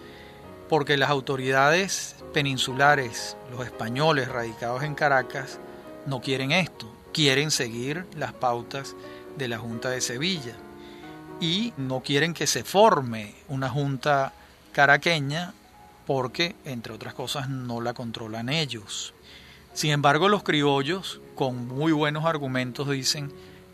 porque 0.69 0.97
las 0.97 1.09
autoridades 1.09 2.15
peninsulares, 2.33 3.37
los 3.51 3.65
españoles 3.65 4.27
radicados 4.27 4.83
en 4.83 4.95
Caracas, 4.95 5.59
no 6.05 6.21
quieren 6.21 6.51
esto, 6.51 6.91
quieren 7.13 7.51
seguir 7.51 8.05
las 8.17 8.33
pautas 8.33 8.95
de 9.37 9.47
la 9.47 9.59
Junta 9.59 9.89
de 9.89 10.01
Sevilla 10.01 10.55
y 11.39 11.73
no 11.77 12.01
quieren 12.01 12.33
que 12.33 12.47
se 12.47 12.63
forme 12.63 13.35
una 13.47 13.69
Junta 13.69 14.33
caraqueña 14.71 15.53
porque, 16.05 16.55
entre 16.65 16.93
otras 16.93 17.13
cosas, 17.13 17.49
no 17.49 17.79
la 17.79 17.93
controlan 17.93 18.49
ellos. 18.49 19.13
Sin 19.73 19.91
embargo, 19.91 20.27
los 20.27 20.43
criollos, 20.43 21.21
con 21.35 21.67
muy 21.67 21.91
buenos 21.91 22.25
argumentos, 22.25 22.89
dicen, 22.89 23.31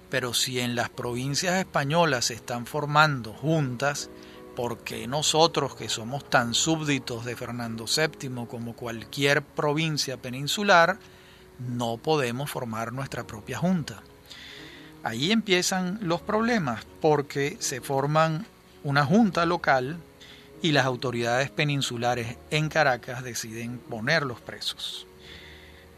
pero 0.10 0.34
si 0.34 0.60
en 0.60 0.76
las 0.76 0.90
provincias 0.90 1.56
españolas 1.56 2.26
se 2.26 2.34
están 2.34 2.66
formando 2.66 3.34
juntas, 3.34 4.10
¿por 4.56 4.80
qué 4.80 5.08
nosotros, 5.08 5.76
que 5.76 5.90
somos 5.90 6.30
tan 6.30 6.54
súbditos 6.54 7.26
de 7.26 7.36
Fernando 7.36 7.86
VII 7.86 8.46
como 8.48 8.74
cualquier 8.74 9.42
provincia 9.42 10.18
peninsular, 10.18 10.98
no 11.60 11.98
podemos 11.98 12.50
formar 12.50 12.94
nuestra 12.94 13.26
propia 13.26 13.58
junta? 13.58 14.02
Ahí 15.04 15.32
empiezan 15.32 16.00
los 16.02 16.22
problemas, 16.22 16.86
porque 17.02 17.58
se 17.60 17.80
forman 17.82 18.46
una 18.84 19.06
junta 19.06 19.46
local 19.46 19.98
y 20.62 20.72
las 20.72 20.86
autoridades 20.86 21.50
peninsulares 21.52 22.38
en 22.52 22.68
Caracas 22.68 23.24
deciden 23.24 23.78
ponerlos 23.78 24.42
presos 24.42 25.09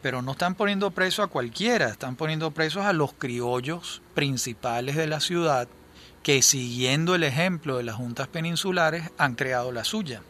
pero 0.02 0.22
no 0.22 0.32
están 0.32 0.56
poniendo 0.56 0.92
preso 0.92 1.24
a 1.24 1.28
cualquiera, 1.28 1.90
están 1.90 2.16
poniendo 2.16 2.52
presos 2.52 2.86
a 2.86 2.94
los 2.94 3.14
criollos 3.14 4.02
principales 4.14 4.96
de 4.96 5.08
la 5.08 5.20
ciudad 5.20 5.68
que 6.24 6.42
siguiendo 6.42 7.16
el 7.16 7.24
ejemplo 7.24 7.78
de 7.78 7.84
las 7.84 7.96
juntas 7.96 8.28
peninsulares 8.28 9.10
han 9.18 9.36
creado 9.36 9.72
la 9.72 9.84
suya. 9.84 10.22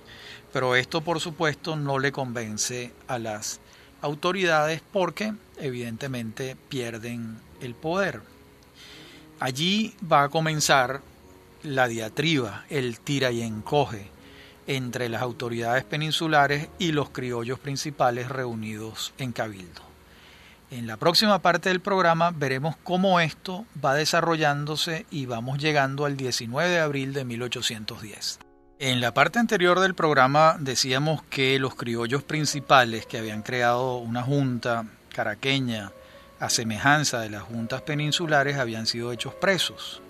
Pero 0.54 0.76
esto 0.76 1.02
por 1.02 1.20
supuesto 1.20 1.76
no 1.76 2.00
le 2.00 2.12
convence 2.12 2.94
a 3.08 3.20
las 3.20 3.60
autoridades 4.02 4.82
porque 4.92 5.34
evidentemente 5.58 6.58
pierden 6.70 7.40
el 7.62 7.76
poder. 7.76 8.22
Allí 9.40 9.96
va 10.12 10.24
a 10.24 10.30
comenzar 10.30 11.02
la 11.64 11.88
diatriba, 11.88 12.66
el 12.70 13.00
tira 13.00 13.32
y 13.32 13.42
encoge 13.42 14.10
entre 14.68 15.10
las 15.10 15.22
autoridades 15.22 15.84
peninsulares 15.84 16.70
y 16.80 16.92
los 16.92 17.10
criollos 17.10 17.60
principales 17.60 18.30
reunidos 18.30 19.14
en 19.18 19.32
Cabildo. 19.32 19.82
En 20.72 20.88
la 20.88 20.96
próxima 20.96 21.40
parte 21.40 21.68
del 21.68 21.82
programa 21.82 22.32
veremos 22.32 22.78
cómo 22.84 23.20
esto 23.20 23.66
va 23.84 23.94
desarrollándose 23.94 25.06
y 25.12 25.26
vamos 25.26 25.58
llegando 25.60 26.06
al 26.06 26.16
19 26.16 26.70
de 26.70 26.80
abril 26.80 27.14
de 27.14 27.26
1810. 27.26 28.40
En 28.80 29.02
la 29.02 29.14
parte 29.14 29.38
anterior 29.38 29.80
del 29.80 29.94
programa 29.94 30.56
decíamos 30.60 31.24
que 31.24 31.60
los 31.60 31.76
criollos 31.76 32.24
principales 32.24 33.06
que 33.06 33.18
habían 33.18 33.42
creado 33.44 33.98
una 33.98 34.24
junta 34.24 34.86
caraqueña 35.14 35.92
a 36.40 36.50
semejanza 36.50 37.20
de 37.20 37.30
las 37.30 37.44
juntas 37.44 37.82
peninsulares 37.84 38.58
habían 38.58 38.88
sido 38.88 39.12
hechos 39.12 39.36
presos. 39.36 40.02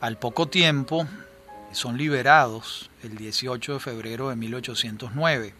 Al 0.00 0.18
poco 0.18 0.48
tiempo, 0.48 1.06
son 1.74 1.98
liberados 1.98 2.90
el 3.02 3.16
18 3.16 3.74
de 3.74 3.80
febrero 3.80 4.28
de 4.30 4.36
1809. 4.36 5.54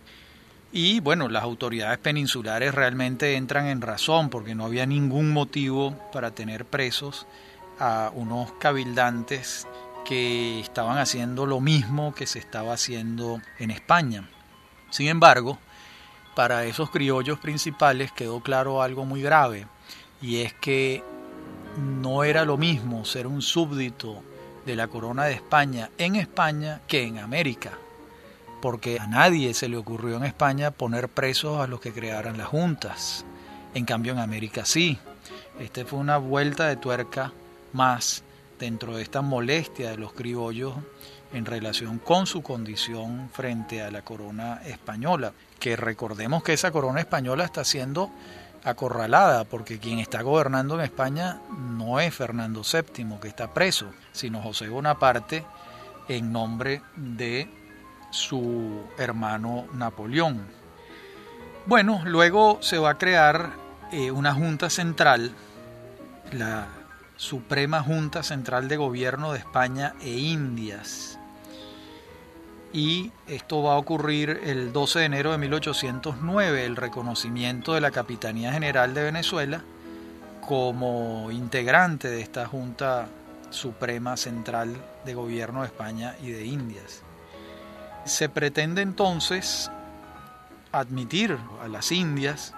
Y 0.73 1.01
bueno, 1.01 1.29
las 1.29 1.45
autoridades 1.45 1.99
peninsulares 1.99 2.75
realmente 2.75 3.37
entran 3.37 3.67
en 3.67 3.81
razón 3.81 4.29
porque 4.29 4.55
no 4.55 4.65
había 4.65 4.87
ningún 4.87 5.33
motivo 5.33 5.97
para 6.13 6.33
tener 6.33 6.65
presos 6.65 7.27
a 7.79 8.11
unos 8.15 8.53
cabildantes 8.55 9.69
que 10.05 10.61
estaban 10.61 10.99
haciendo 10.99 11.47
lo 11.47 11.61
mismo 11.61 12.15
que 12.15 12.27
se 12.27 12.39
estaba 12.39 12.75
haciendo 12.75 13.41
en 13.59 13.71
España. 13.71 14.29
Sin 14.91 15.09
embargo, 15.09 15.59
para 16.35 16.65
esos 16.65 16.91
criollos 16.91 17.39
principales 17.39 18.13
quedó 18.13 18.41
claro 18.41 18.83
algo 18.83 19.05
muy 19.05 19.23
grave, 19.23 19.67
y 20.21 20.43
es 20.43 20.53
que 20.55 21.03
no 21.79 22.25
era 22.25 22.45
lo 22.45 22.57
mismo 22.57 23.05
ser 23.05 23.27
un 23.27 23.43
súbdito 23.43 24.23
de 24.67 24.77
la 24.77 24.89
corona 24.89 25.25
de 25.25 25.35
España 25.35 25.91
en 25.99 26.17
España 26.17 26.81
que 26.87 27.03
en 27.03 27.19
América, 27.19 27.73
porque 28.61 28.99
a 28.99 29.07
nadie 29.07 29.55
se 29.55 29.69
le 29.69 29.77
ocurrió 29.77 30.17
en 30.17 30.25
España 30.25 30.71
poner 30.71 31.09
presos 31.09 31.61
a 31.61 31.67
los 31.67 31.81
que 31.81 31.93
crearan 31.93 32.39
las 32.39 32.49
juntas. 32.49 33.25
En 33.75 33.85
cambio 33.85 34.13
en 34.13 34.19
América 34.19 34.65
sí. 34.65 34.99
Este 35.59 35.85
fue 35.85 35.99
una 35.99 36.19
vuelta 36.19 36.67
de 36.67 36.77
tuerca 36.77 37.33
más 37.73 38.23
dentro 38.59 38.97
de 38.97 39.03
esta 39.03 39.21
molestia 39.23 39.91
de 39.91 39.99
los 39.99 40.13
criollos 40.13 40.75
en 41.33 41.45
relación 41.45 41.99
con 41.99 42.27
su 42.27 42.43
condición 42.43 43.29
frente 43.33 43.83
a 43.83 43.91
la 43.91 44.03
corona 44.03 44.61
española, 44.65 45.33
que 45.59 45.77
recordemos 45.77 46.43
que 46.43 46.53
esa 46.53 46.71
corona 46.71 47.01
española 47.01 47.45
está 47.45 47.65
siendo 47.65 48.11
acorralada, 48.65 49.45
porque 49.45 49.79
quien 49.79 49.99
está 49.99 50.23
gobernando 50.23 50.75
en 50.75 50.81
España 50.81 51.41
no 51.51 52.01
es 52.01 52.15
Fernando 52.15 52.63
VII, 52.63 53.19
que 53.21 53.29
está 53.29 53.53
preso, 53.53 53.91
sino 54.13 54.41
José 54.41 54.69
Bonaparte 54.69 55.45
en 56.09 56.33
nombre 56.33 56.83
de 56.97 57.49
su 58.11 58.83
hermano 58.99 59.67
Napoleón. 59.75 60.47
Bueno, 61.67 62.03
luego 62.05 62.59
se 62.61 62.79
va 62.79 62.91
a 62.91 62.99
crear 62.99 63.53
eh, 63.93 64.11
una 64.11 64.35
junta 64.35 64.71
central, 64.71 65.33
la 66.33 66.67
Suprema 67.17 67.83
Junta 67.83 68.23
Central 68.23 68.69
de 68.69 68.77
Gobierno 68.77 69.33
de 69.33 69.39
España 69.39 69.95
e 70.01 70.11
Indias, 70.11 71.19
y 72.75 73.13
esto 73.29 73.63
va 73.63 73.75
a 73.75 73.79
ocurrir 73.79 74.41
el 74.43 74.73
12 74.73 74.99
de 74.99 75.05
enero 75.05 75.31
de 75.31 75.39
1809, 75.39 76.67
el 76.67 76.75
reconocimiento 76.75 77.73
de 77.73 77.81
la 77.81 77.93
Capitanía 77.93 78.53
General 78.53 78.93
de 78.93 79.05
Venezuela 79.05 79.63
como 80.41 81.31
integrante 81.31 82.09
de 82.09 82.21
esta 82.21 82.47
Junta 82.47 83.07
Suprema 83.51 84.17
Central 84.17 84.75
de 85.05 85.15
Gobierno 85.15 85.61
de 85.61 85.69
España 85.69 86.17
y 86.21 86.31
de 86.31 86.47
Indias. 86.47 87.03
Se 88.05 88.29
pretende 88.29 88.83
entonces 88.83 89.71
admitir 90.73 91.39
a 91.63 91.69
las 91.69 91.93
Indias 91.93 92.55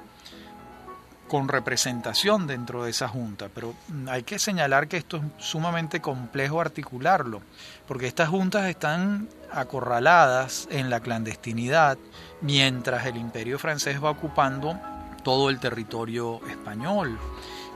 con 1.28 1.48
representación 1.48 2.46
dentro 2.46 2.84
de 2.84 2.90
esa 2.90 3.08
junta, 3.08 3.48
pero 3.54 3.74
hay 4.08 4.22
que 4.22 4.38
señalar 4.38 4.88
que 4.88 4.96
esto 4.96 5.18
es 5.18 5.44
sumamente 5.44 6.00
complejo 6.00 6.60
articularlo, 6.60 7.42
porque 7.86 8.06
estas 8.06 8.28
juntas 8.28 8.68
están 8.68 9.28
acorraladas 9.52 10.68
en 10.70 10.90
la 10.90 11.00
clandestinidad 11.00 11.98
mientras 12.40 13.06
el 13.06 13.16
imperio 13.16 13.58
francés 13.58 14.02
va 14.02 14.10
ocupando 14.10 14.78
todo 15.22 15.50
el 15.50 15.58
territorio 15.58 16.40
español 16.48 17.18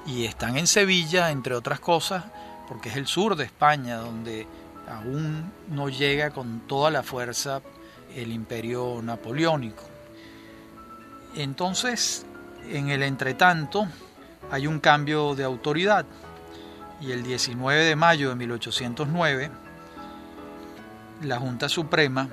y 0.07 0.25
están 0.25 0.57
en 0.57 0.67
Sevilla, 0.67 1.31
entre 1.31 1.55
otras 1.55 1.81
cosas, 1.81 2.25
porque 2.69 2.89
es 2.89 2.97
el 2.97 3.07
sur 3.07 3.37
de 3.37 3.45
España 3.45 3.97
donde 3.97 4.47
aún 4.89 5.53
no 5.69 5.89
llega 5.89 6.31
con 6.31 6.61
toda 6.61 6.91
la 6.91 7.03
fuerza 7.03 7.61
el 8.15 8.33
imperio 8.33 9.01
napoleónico. 9.03 9.85
Entonces, 11.35 12.27
en 12.69 12.91
el 12.91 13.03
entretanto, 13.03 13.87
hay 14.51 14.67
un 14.67 14.81
cambio 14.81 15.35
de 15.35 15.45
autoridad 15.45 16.05
y 17.01 17.13
el 17.13 17.23
19 17.23 17.85
de 17.85 17.97
mayo 17.97 18.29
de 18.29 18.35
1809, 18.35 19.51
la 21.23 21.39
Junta 21.39 21.69
Suprema 21.69 22.29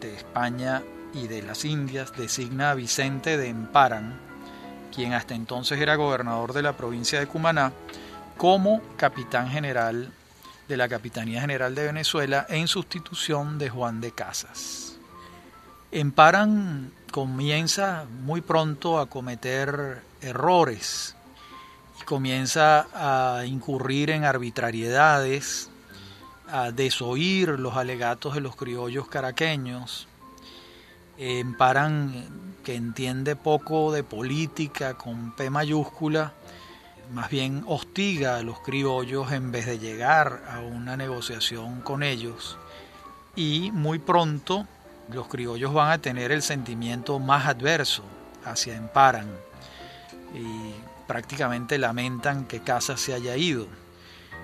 de 0.00 0.14
España 0.14 0.82
y 1.14 1.26
de 1.26 1.42
las 1.42 1.64
Indias 1.64 2.12
designa 2.16 2.70
a 2.70 2.74
Vicente 2.74 3.36
de 3.36 3.48
Emparan, 3.48 4.18
quien 4.94 5.12
hasta 5.12 5.34
entonces 5.34 5.80
era 5.80 5.96
gobernador 5.96 6.52
de 6.52 6.62
la 6.62 6.76
provincia 6.76 7.18
de 7.18 7.26
Cumaná, 7.26 7.72
como 8.36 8.80
capitán 8.96 9.48
general 9.48 10.12
de 10.68 10.76
la 10.76 10.88
Capitanía 10.88 11.40
General 11.40 11.74
de 11.74 11.86
Venezuela 11.86 12.46
en 12.48 12.68
sustitución 12.68 13.58
de 13.58 13.70
Juan 13.70 14.00
de 14.00 14.12
Casas. 14.12 14.96
Emparan 15.90 16.92
comienza 17.10 18.06
muy 18.22 18.40
pronto 18.40 18.98
a 18.98 19.06
cometer 19.06 20.02
errores 20.20 21.16
y 22.00 22.04
comienza 22.04 22.86
a 22.94 23.44
incurrir 23.44 24.10
en 24.10 24.24
arbitrariedades 24.24 25.70
a 26.50 26.70
desoír 26.70 27.50
los 27.58 27.76
alegatos 27.76 28.34
de 28.34 28.40
los 28.40 28.56
criollos 28.56 29.08
caraqueños. 29.08 30.08
Emparan, 31.18 32.54
que 32.64 32.74
entiende 32.74 33.36
poco 33.36 33.92
de 33.92 34.02
política 34.02 34.94
con 34.94 35.32
P 35.32 35.50
mayúscula, 35.50 36.32
más 37.12 37.30
bien 37.30 37.64
hostiga 37.66 38.36
a 38.36 38.42
los 38.42 38.60
criollos 38.60 39.32
en 39.32 39.50
vez 39.50 39.66
de 39.66 39.78
llegar 39.78 40.44
a 40.48 40.60
una 40.60 40.96
negociación 40.96 41.80
con 41.80 42.02
ellos. 42.02 42.56
Y 43.34 43.70
muy 43.72 43.98
pronto 43.98 44.66
los 45.12 45.28
criollos 45.28 45.72
van 45.72 45.90
a 45.90 45.98
tener 45.98 46.32
el 46.32 46.42
sentimiento 46.42 47.18
más 47.18 47.46
adverso 47.46 48.04
hacia 48.44 48.76
Emparan 48.76 49.28
y 50.34 50.74
prácticamente 51.06 51.78
lamentan 51.78 52.44
que 52.44 52.60
Casas 52.60 53.00
se 53.00 53.14
haya 53.14 53.36
ido. 53.36 53.66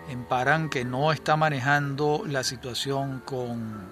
Emparan 0.09 0.69
que 0.69 0.85
no 0.85 1.13
está 1.13 1.37
manejando 1.37 2.23
la 2.27 2.45
situación 2.45 3.23
con 3.25 3.91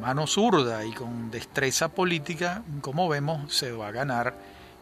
mano 0.00 0.26
zurda 0.26 0.84
y 0.84 0.92
con 0.92 1.30
destreza 1.30 1.88
política, 1.88 2.62
como 2.80 3.08
vemos, 3.08 3.54
se 3.54 3.72
va 3.72 3.88
a 3.88 3.92
ganar 3.92 4.36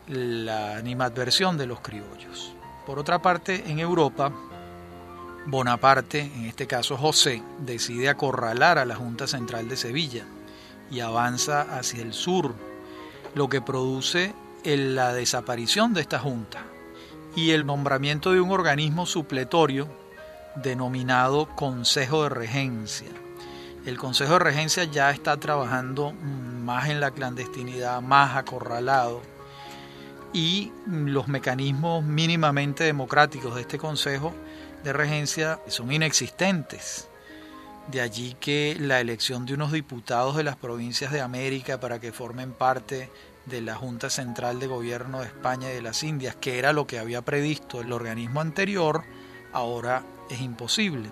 la 0.06 0.76
animadversión 0.76 1.56
de 1.56 1.66
los 1.66 1.80
criollos. 1.80 2.54
Por 2.86 2.98
otra 2.98 3.20
parte, 3.20 3.64
en 3.70 3.78
Europa, 3.78 4.30
Bonaparte, 5.46 6.20
en 6.20 6.44
este 6.44 6.66
caso 6.66 6.96
José, 6.96 7.42
decide 7.60 8.08
acorralar 8.08 8.78
a 8.78 8.84
la 8.84 8.96
Junta 8.96 9.26
Central 9.26 9.68
de 9.68 9.76
Sevilla 9.76 10.24
y 10.90 11.00
avanza 11.00 11.62
hacia 11.62 12.02
el 12.02 12.12
sur, 12.12 12.54
lo 13.34 13.48
que 13.48 13.60
produce 13.60 14.34
la 14.64 15.12
desaparición 15.12 15.92
de 15.92 16.00
esta 16.00 16.18
Junta 16.18 16.62
y 17.36 17.50
el 17.50 17.66
nombramiento 17.66 18.32
de 18.32 18.40
un 18.40 18.50
organismo 18.50 19.06
supletorio 19.06 19.88
denominado 20.56 21.48
Consejo 21.54 22.22
de 22.22 22.28
Regencia. 22.28 23.08
El 23.84 23.98
Consejo 23.98 24.34
de 24.34 24.38
Regencia 24.38 24.84
ya 24.84 25.10
está 25.10 25.36
trabajando 25.36 26.12
más 26.12 26.88
en 26.88 27.00
la 27.00 27.10
clandestinidad, 27.10 28.00
más 28.00 28.36
acorralado, 28.36 29.20
y 30.32 30.72
los 30.86 31.28
mecanismos 31.28 32.02
mínimamente 32.02 32.84
democráticos 32.84 33.54
de 33.54 33.60
este 33.62 33.78
Consejo 33.78 34.34
de 34.82 34.92
Regencia 34.92 35.60
son 35.68 35.92
inexistentes. 35.92 37.08
De 37.88 38.00
allí 38.00 38.36
que 38.40 38.76
la 38.80 39.00
elección 39.00 39.44
de 39.46 39.54
unos 39.54 39.70
diputados 39.70 40.36
de 40.36 40.42
las 40.42 40.56
provincias 40.56 41.12
de 41.12 41.20
América 41.20 41.78
para 41.80 42.00
que 42.00 42.12
formen 42.12 42.52
parte 42.52 43.10
de 43.46 43.60
la 43.60 43.74
Junta 43.74 44.08
Central 44.08 44.58
de 44.58 44.66
Gobierno 44.66 45.20
de 45.20 45.26
España 45.26 45.70
y 45.70 45.74
de 45.74 45.82
las 45.82 46.02
Indias, 46.02 46.34
que 46.34 46.58
era 46.58 46.72
lo 46.72 46.86
que 46.86 46.98
había 46.98 47.22
previsto 47.22 47.80
el 47.80 47.92
organismo 47.92 48.40
anterior, 48.40 49.04
ahora 49.52 50.02
es 50.30 50.40
imposible. 50.40 51.10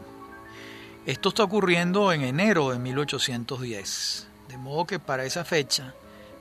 Esto 1.04 1.30
está 1.30 1.44
ocurriendo 1.44 2.12
en 2.12 2.22
enero 2.22 2.70
de 2.70 2.78
1810, 2.78 4.28
de 4.48 4.56
modo 4.56 4.86
que 4.86 4.98
para 4.98 5.24
esa 5.24 5.44
fecha 5.44 5.94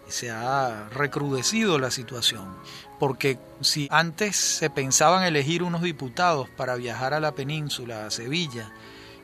se 0.07 0.29
ha 0.29 0.87
recrudecido 0.89 1.79
la 1.79 1.89
situación, 1.89 2.55
porque 2.99 3.39
si 3.61 3.87
antes 3.91 4.35
se 4.35 4.69
pensaban 4.69 5.23
elegir 5.23 5.63
unos 5.63 5.81
diputados 5.81 6.47
para 6.49 6.75
viajar 6.75 7.13
a 7.13 7.19
la 7.19 7.33
península, 7.33 8.05
a 8.05 8.11
Sevilla, 8.11 8.71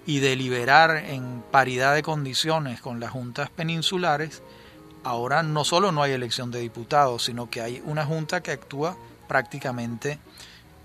y 0.07 0.19
deliberar 0.19 0.95
en 0.95 1.43
paridad 1.51 1.93
de 1.93 2.01
condiciones 2.01 2.79
con 2.79 3.01
las 3.01 3.11
juntas 3.11 3.49
peninsulares, 3.49 4.41
ahora 5.03 5.43
no 5.43 5.65
solo 5.65 5.91
no 5.91 6.01
hay 6.01 6.13
elección 6.13 6.49
de 6.49 6.61
diputados, 6.61 7.25
sino 7.25 7.49
que 7.49 7.61
hay 7.61 7.83
una 7.85 8.05
junta 8.05 8.41
que 8.41 8.51
actúa 8.51 8.95
prácticamente 9.27 10.17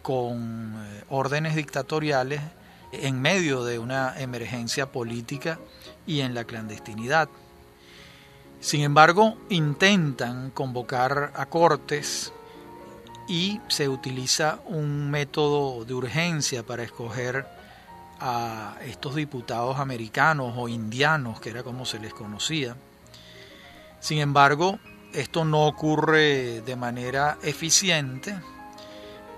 con 0.02 0.74
eh, 0.76 1.04
órdenes 1.08 1.54
dictatoriales 1.54 2.40
en 2.90 3.22
medio 3.22 3.64
de 3.64 3.78
una 3.78 4.20
emergencia 4.20 4.90
política 4.90 5.60
y 6.04 6.20
en 6.20 6.34
la 6.34 6.44
clandestinidad. 6.44 7.28
Sin 8.58 8.82
embargo, 8.82 9.36
intentan 9.50 10.50
convocar 10.50 11.32
a 11.36 11.46
cortes 11.46 12.32
y 13.28 13.60
se 13.68 13.88
utiliza 13.88 14.58
un 14.66 15.12
método 15.12 15.84
de 15.84 15.94
urgencia 15.94 16.64
para 16.64 16.82
escoger 16.82 17.46
a 18.24 18.76
estos 18.86 19.16
diputados 19.16 19.80
americanos 19.80 20.54
o 20.56 20.68
indianos, 20.68 21.40
que 21.40 21.50
era 21.50 21.64
como 21.64 21.84
se 21.84 21.98
les 21.98 22.14
conocía. 22.14 22.76
Sin 23.98 24.18
embargo, 24.18 24.78
esto 25.12 25.44
no 25.44 25.66
ocurre 25.66 26.60
de 26.60 26.76
manera 26.76 27.36
eficiente 27.42 28.34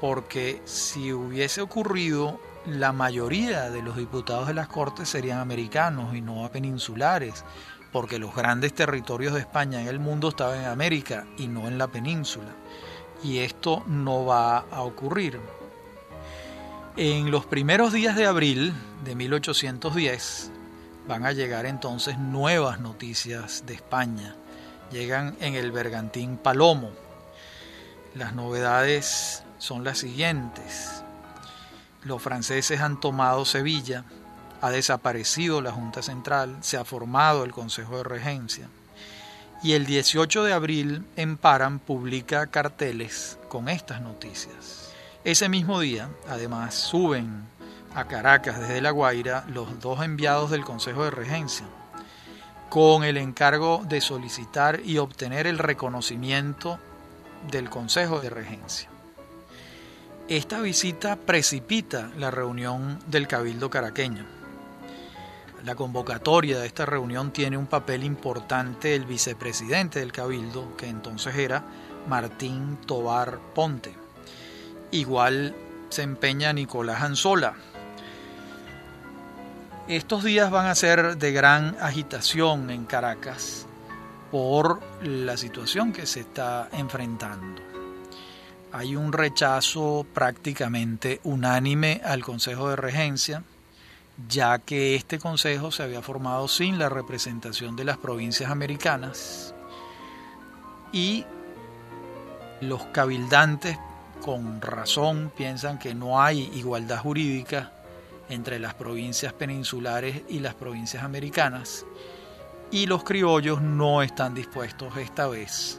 porque 0.01 0.61
si 0.66 1.14
hubiese 1.14 1.62
ocurrido, 1.62 2.38
la 2.66 2.92
mayoría 2.92 3.70
de 3.70 3.81
los 3.81 3.97
diputados 3.97 4.47
de 4.47 4.55
las 4.55 4.68
Cortes 4.68 5.09
serían 5.09 5.38
americanos 5.38 6.14
y 6.14 6.20
no 6.20 6.47
peninsulares, 6.53 7.42
porque 7.90 8.18
los 8.18 8.35
grandes 8.35 8.75
territorios 8.75 9.33
de 9.33 9.40
España 9.40 9.81
en 9.81 9.88
el 9.88 10.01
mundo 10.01 10.29
estaban 10.29 10.61
en 10.61 10.66
América 10.66 11.25
y 11.38 11.47
no 11.47 11.68
en 11.68 11.79
la 11.79 11.87
península. 11.87 12.51
Y 13.23 13.38
esto 13.38 13.83
no 13.87 14.27
va 14.27 14.59
a 14.59 14.83
ocurrir. 14.83 15.40
En 16.96 17.33
los 17.33 17.44
primeros 17.44 17.92
días 17.92 18.14
de 18.14 18.24
abril 18.24 18.72
de 19.02 19.16
1810 19.16 20.52
van 21.09 21.26
a 21.26 21.33
llegar 21.33 21.66
entonces 21.66 22.18
nuevas 22.18 22.78
noticias 22.78 23.64
de 23.66 23.74
España 23.74 24.37
llegan 24.92 25.37
en 25.40 25.57
el 25.57 25.72
bergantín 25.72 26.37
Palomo. 26.37 26.92
Las 28.14 28.33
novedades 28.37 29.42
son 29.59 29.83
las 29.83 29.98
siguientes. 29.98 31.02
Los 32.04 32.22
franceses 32.22 32.80
han 32.80 33.00
tomado 33.00 33.44
Sevilla, 33.44 34.04
ha 34.61 34.70
desaparecido 34.70 35.61
la 35.61 35.72
Junta 35.72 36.00
Central, 36.00 36.59
se 36.61 36.76
ha 36.76 36.85
formado 36.85 37.42
el 37.42 37.50
Consejo 37.50 37.96
de 37.96 38.04
Regencia. 38.04 38.68
Y 39.64 39.72
el 39.72 39.85
18 39.85 40.44
de 40.44 40.52
abril 40.52 41.04
en 41.16 41.38
Paran 41.38 41.80
publica 41.80 42.46
carteles 42.46 43.37
con 43.48 43.68
estas 43.68 44.00
noticias. 44.00 44.93
Ese 45.25 45.49
mismo 45.49 45.81
día, 45.81 46.11
además, 46.29 46.75
suben 46.75 47.47
a 47.95 48.05
Caracas 48.05 48.61
desde 48.61 48.83
La 48.83 48.91
Guaira 48.91 49.47
los 49.49 49.81
dos 49.81 50.03
enviados 50.03 50.51
del 50.51 50.65
Consejo 50.65 51.03
de 51.05 51.11
Regencia, 51.11 51.65
con 52.69 53.05
el 53.05 53.17
encargo 53.17 53.83
de 53.89 54.03
solicitar 54.03 54.81
y 54.85 54.99
obtener 54.99 55.47
el 55.47 55.57
reconocimiento 55.57 56.79
del 57.51 57.71
Consejo 57.71 58.21
de 58.21 58.29
Regencia. 58.29 58.91
Esta 60.29 60.61
visita 60.61 61.17
precipita 61.17 62.11
la 62.19 62.31
reunión 62.31 62.99
del 63.07 63.27
Cabildo 63.27 63.71
caraqueño. 63.71 64.27
La 65.65 65.75
convocatoria 65.75 66.59
de 66.59 66.67
esta 66.67 66.85
reunión 66.85 67.31
tiene 67.31 67.57
un 67.57 67.67
papel 67.67 68.05
importante 68.05 68.95
el 68.95 69.07
vicepresidente 69.07 70.01
del 70.01 70.13
Cabildo, 70.13 70.77
que 70.77 70.87
entonces 70.87 71.35
era 71.37 71.65
Martín 72.09 72.77
Tobar 72.85 73.39
Ponte. 73.55 74.04
Igual 74.94 75.57
se 75.88 76.02
empeña 76.02 76.52
Nicolás 76.52 77.02
Anzola, 77.02 77.54
estos 79.88 80.22
días 80.22 80.52
van 80.52 80.66
a 80.66 80.74
ser 80.76 81.18
de 81.18 81.33
gran 81.33 81.76
agitación 81.80 82.70
en 82.70 82.85
Caracas 82.85 83.66
por 84.30 84.80
la 85.02 85.37
situación 85.37 85.92
que 85.92 86.07
se 86.07 86.20
está 86.20 86.68
enfrentando. 86.70 87.61
Hay 88.70 88.94
un 88.94 89.12
rechazo 89.12 90.07
prácticamente 90.14 91.20
unánime 91.24 92.00
al 92.04 92.22
Consejo 92.22 92.70
de 92.70 92.76
Regencia, 92.76 93.42
ya 94.28 94.61
que 94.61 94.94
este 94.94 95.18
Consejo 95.18 95.72
se 95.72 95.83
había 95.83 96.02
formado 96.02 96.46
sin 96.46 96.78
la 96.78 96.88
representación 96.88 97.74
de 97.74 97.83
las 97.83 97.98
provincias 97.98 98.48
americanas 98.48 99.57
y 100.92 101.24
los 102.61 102.85
cabildantes 102.92 103.76
con 104.25 104.63
razón 104.63 105.31
piensan 105.37 105.79
que 105.79 105.95
no 105.95 106.23
hay 106.23 106.51
igualdad 106.55 106.99
jurídica 107.01 107.73
entre 108.31 108.59
las 108.59 108.73
provincias 108.73 109.35
peninsulares 109.35 110.23
y 110.31 110.39
las 110.39 110.55
provincias 110.55 111.05
americanas, 111.05 111.85
y 112.71 112.87
los 112.87 113.05
criollos 113.05 113.61
no 113.61 114.01
están 114.01 114.33
dispuestos 114.33 114.97
esta 114.97 115.27
vez 115.27 115.79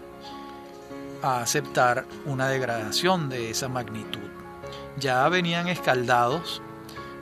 a 1.23 1.41
aceptar 1.41 2.05
una 2.27 2.47
degradación 2.47 3.29
de 3.29 3.49
esa 3.49 3.67
magnitud. 3.67 4.29
Ya 4.99 5.27
venían 5.27 5.67
escaldados 5.67 6.61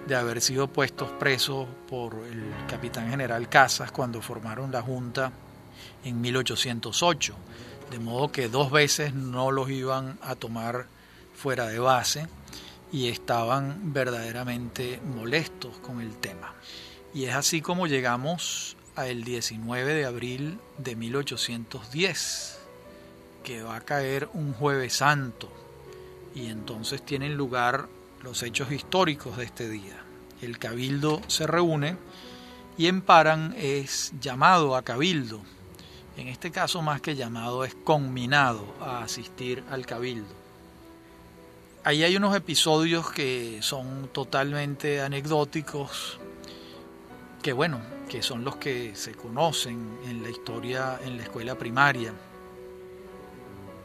de 0.06 0.18
haber 0.18 0.42
sido 0.42 0.68
puestos 0.68 1.10
presos 1.12 1.70
por 1.90 2.16
el 2.16 2.44
capitán 2.68 3.10
general 3.10 3.48
Casas 3.48 3.94
cuando 3.94 4.22
formaron 4.22 4.74
la 4.74 4.82
Junta 4.82 5.32
en 6.04 6.20
1808, 6.20 7.34
de 7.92 8.00
modo 8.00 8.30
que 8.30 8.50
dos 8.50 8.72
veces 8.72 9.14
no 9.14 9.52
los 9.52 9.70
iban 9.70 10.20
a 10.22 10.36
tomar 10.36 10.88
fuera 11.36 11.68
de 11.68 11.80
base 11.80 12.28
y 12.92 13.10
estaban 13.10 13.94
verdaderamente 13.94 15.02
molestos 15.16 15.78
con 15.80 16.00
el 16.00 16.16
tema. 16.18 16.54
Y 17.14 17.26
es 17.26 17.36
así 17.36 17.62
como 17.62 17.88
llegamos 17.88 18.78
al 18.96 19.24
19 19.24 19.94
de 19.94 20.06
abril 20.06 20.60
de 20.78 20.96
1810, 20.96 22.60
que 23.44 23.64
va 23.64 23.78
a 23.78 23.82
caer 23.82 24.30
un 24.34 24.54
jueves 24.54 24.94
santo, 24.94 25.52
y 26.36 26.48
entonces 26.48 27.04
tienen 27.04 27.36
lugar 27.36 27.88
los 28.22 28.42
hechos 28.44 28.72
históricos 28.72 29.38
de 29.38 29.46
este 29.46 29.70
día. 29.70 30.02
El 30.42 30.60
cabildo 30.60 31.22
se 31.28 31.48
reúne 31.48 31.98
y 32.78 32.88
Emparan 32.88 33.54
es 33.58 34.14
llamado 34.20 34.76
a 34.76 34.84
cabildo. 34.84 35.42
En 36.18 36.28
este 36.28 36.52
caso 36.52 36.82
más 36.82 37.02
que 37.02 37.16
llamado 37.16 37.66
es 37.66 37.76
conminado 37.76 38.66
a 38.80 39.04
asistir 39.04 39.64
al 39.70 39.86
cabildo. 39.86 40.43
Ahí 41.86 42.02
hay 42.06 42.16
unos 42.16 42.34
episodios 42.34 43.12
que 43.12 43.60
son 43.62 44.08
totalmente 44.14 45.02
anecdóticos, 45.02 46.18
que 47.42 47.52
bueno, 47.52 47.82
que 48.08 48.24
son 48.24 48.46
los 48.46 48.56
que 48.56 48.96
se 48.96 49.16
conocen 49.16 50.00
en 50.08 50.24
la 50.24 50.30
historia 50.30 50.98
en 51.04 51.18
la 51.18 51.24
escuela 51.24 51.56
primaria. 51.56 52.14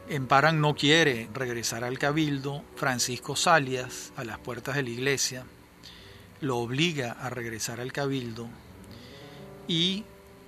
Emparan 0.07 0.61
no 0.61 0.75
quiere 0.75 1.27
regresar 1.33 1.83
al 1.83 1.99
cabildo, 1.99 2.63
Francisco 2.77 3.35
Salias, 3.35 4.13
a 4.15 4.23
las 4.23 4.39
puertas 4.39 4.77
de 4.77 4.83
la 4.83 4.91
iglesia, 4.91 5.43
lo 6.39 6.57
obliga 6.57 7.11
a 7.11 7.29
regresar 7.29 7.81
al 7.81 7.91
cabildo 7.91 8.47
y 9.67 10.05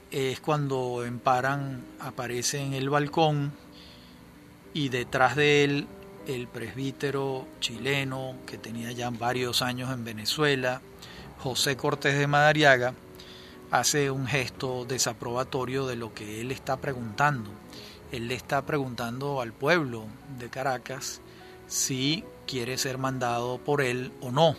es 0.09 0.39
cuando 0.39 1.03
Emparan 1.03 1.83
aparece 1.99 2.61
en 2.61 2.73
el 2.75 2.89
balcón 2.89 3.51
y 4.73 4.87
detrás 4.87 5.35
de 5.35 5.65
él 5.65 5.87
el 6.27 6.47
presbítero 6.47 7.47
chileno 7.59 8.35
que 8.45 8.57
tenía 8.57 8.91
ya 8.91 9.09
varios 9.09 9.61
años 9.61 9.91
en 9.91 10.03
Venezuela, 10.03 10.81
José 11.39 11.75
Cortés 11.75 12.17
de 12.17 12.27
Madariaga, 12.27 12.93
hace 13.71 14.11
un 14.11 14.27
gesto 14.27 14.85
desaprobatorio 14.85 15.87
de 15.87 15.95
lo 15.95 16.13
que 16.13 16.41
él 16.41 16.51
está 16.51 16.77
preguntando. 16.77 17.49
Él 18.11 18.27
le 18.27 18.35
está 18.35 18.65
preguntando 18.65 19.41
al 19.41 19.53
pueblo 19.53 20.05
de 20.37 20.49
Caracas 20.49 21.21
si 21.67 22.23
quiere 22.45 22.77
ser 22.77 22.97
mandado 22.97 23.57
por 23.57 23.81
él 23.81 24.11
o 24.21 24.31
no. 24.31 24.55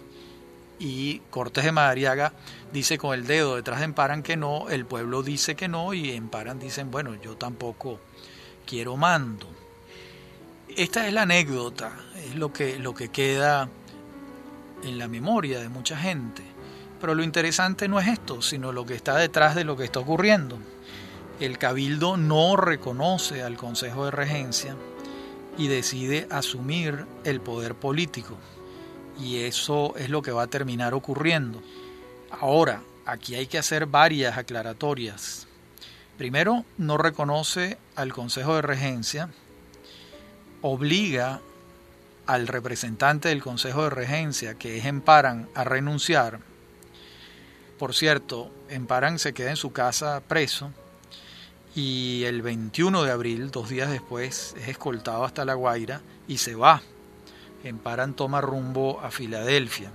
Y 0.78 1.20
Cortés 1.30 1.64
de 1.64 1.72
Madariaga 1.72 2.32
dice 2.72 2.98
con 2.98 3.14
el 3.14 3.26
dedo 3.26 3.56
detrás 3.56 3.78
de 3.78 3.84
Emparan 3.84 4.22
que 4.22 4.36
no, 4.36 4.68
el 4.70 4.86
pueblo 4.86 5.22
dice 5.22 5.54
que 5.54 5.68
no 5.68 5.94
y 5.94 6.10
Emparan 6.10 6.58
dicen, 6.58 6.90
bueno, 6.90 7.14
yo 7.22 7.36
tampoco 7.36 8.00
quiero 8.66 8.96
mando. 8.96 9.61
Esta 10.76 11.06
es 11.06 11.12
la 11.12 11.22
anécdota, 11.22 11.92
es 12.16 12.34
lo 12.34 12.50
que, 12.52 12.78
lo 12.78 12.94
que 12.94 13.10
queda 13.10 13.68
en 14.82 14.96
la 14.96 15.06
memoria 15.06 15.60
de 15.60 15.68
mucha 15.68 15.98
gente. 15.98 16.42
Pero 16.98 17.14
lo 17.14 17.22
interesante 17.22 17.88
no 17.88 18.00
es 18.00 18.08
esto, 18.08 18.40
sino 18.40 18.72
lo 18.72 18.86
que 18.86 18.94
está 18.94 19.16
detrás 19.16 19.54
de 19.54 19.64
lo 19.64 19.76
que 19.76 19.84
está 19.84 20.00
ocurriendo. 20.00 20.58
El 21.40 21.58
cabildo 21.58 22.16
no 22.16 22.56
reconoce 22.56 23.42
al 23.42 23.56
Consejo 23.56 24.06
de 24.06 24.12
Regencia 24.12 24.74
y 25.58 25.68
decide 25.68 26.26
asumir 26.30 27.04
el 27.24 27.40
poder 27.40 27.74
político. 27.74 28.38
Y 29.20 29.40
eso 29.40 29.94
es 29.96 30.08
lo 30.08 30.22
que 30.22 30.32
va 30.32 30.44
a 30.44 30.46
terminar 30.46 30.94
ocurriendo. 30.94 31.60
Ahora, 32.30 32.82
aquí 33.04 33.34
hay 33.34 33.46
que 33.46 33.58
hacer 33.58 33.84
varias 33.86 34.38
aclaratorias. 34.38 35.46
Primero, 36.16 36.64
no 36.78 36.96
reconoce 36.96 37.76
al 37.94 38.12
Consejo 38.14 38.54
de 38.54 38.62
Regencia 38.62 39.28
obliga 40.62 41.40
al 42.26 42.46
representante 42.46 43.28
del 43.28 43.42
Consejo 43.42 43.84
de 43.84 43.90
Regencia, 43.90 44.54
que 44.54 44.78
es 44.78 44.84
Emparan, 44.84 45.48
a 45.54 45.64
renunciar. 45.64 46.38
Por 47.78 47.94
cierto, 47.94 48.50
Emparan 48.68 49.18
se 49.18 49.32
queda 49.32 49.50
en 49.50 49.56
su 49.56 49.72
casa 49.72 50.22
preso 50.26 50.70
y 51.74 52.24
el 52.24 52.42
21 52.42 53.02
de 53.02 53.10
abril, 53.10 53.50
dos 53.50 53.68
días 53.68 53.90
después, 53.90 54.54
es 54.60 54.68
escoltado 54.68 55.24
hasta 55.24 55.44
La 55.44 55.54
Guaira 55.54 56.00
y 56.28 56.38
se 56.38 56.54
va. 56.54 56.80
Emparan 57.64 58.14
toma 58.14 58.40
rumbo 58.40 59.00
a 59.00 59.10
Filadelfia. 59.10 59.90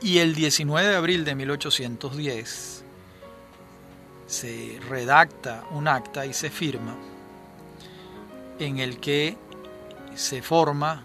Y 0.00 0.18
el 0.18 0.34
19 0.34 0.88
de 0.88 0.96
abril 0.96 1.24
de 1.24 1.34
1810 1.34 2.84
se 4.26 4.80
redacta 4.88 5.64
un 5.72 5.88
acta 5.88 6.24
y 6.24 6.32
se 6.32 6.50
firma 6.50 6.96
en 8.58 8.78
el 8.78 8.98
que 8.98 9.36
se 10.14 10.42
forma 10.42 11.04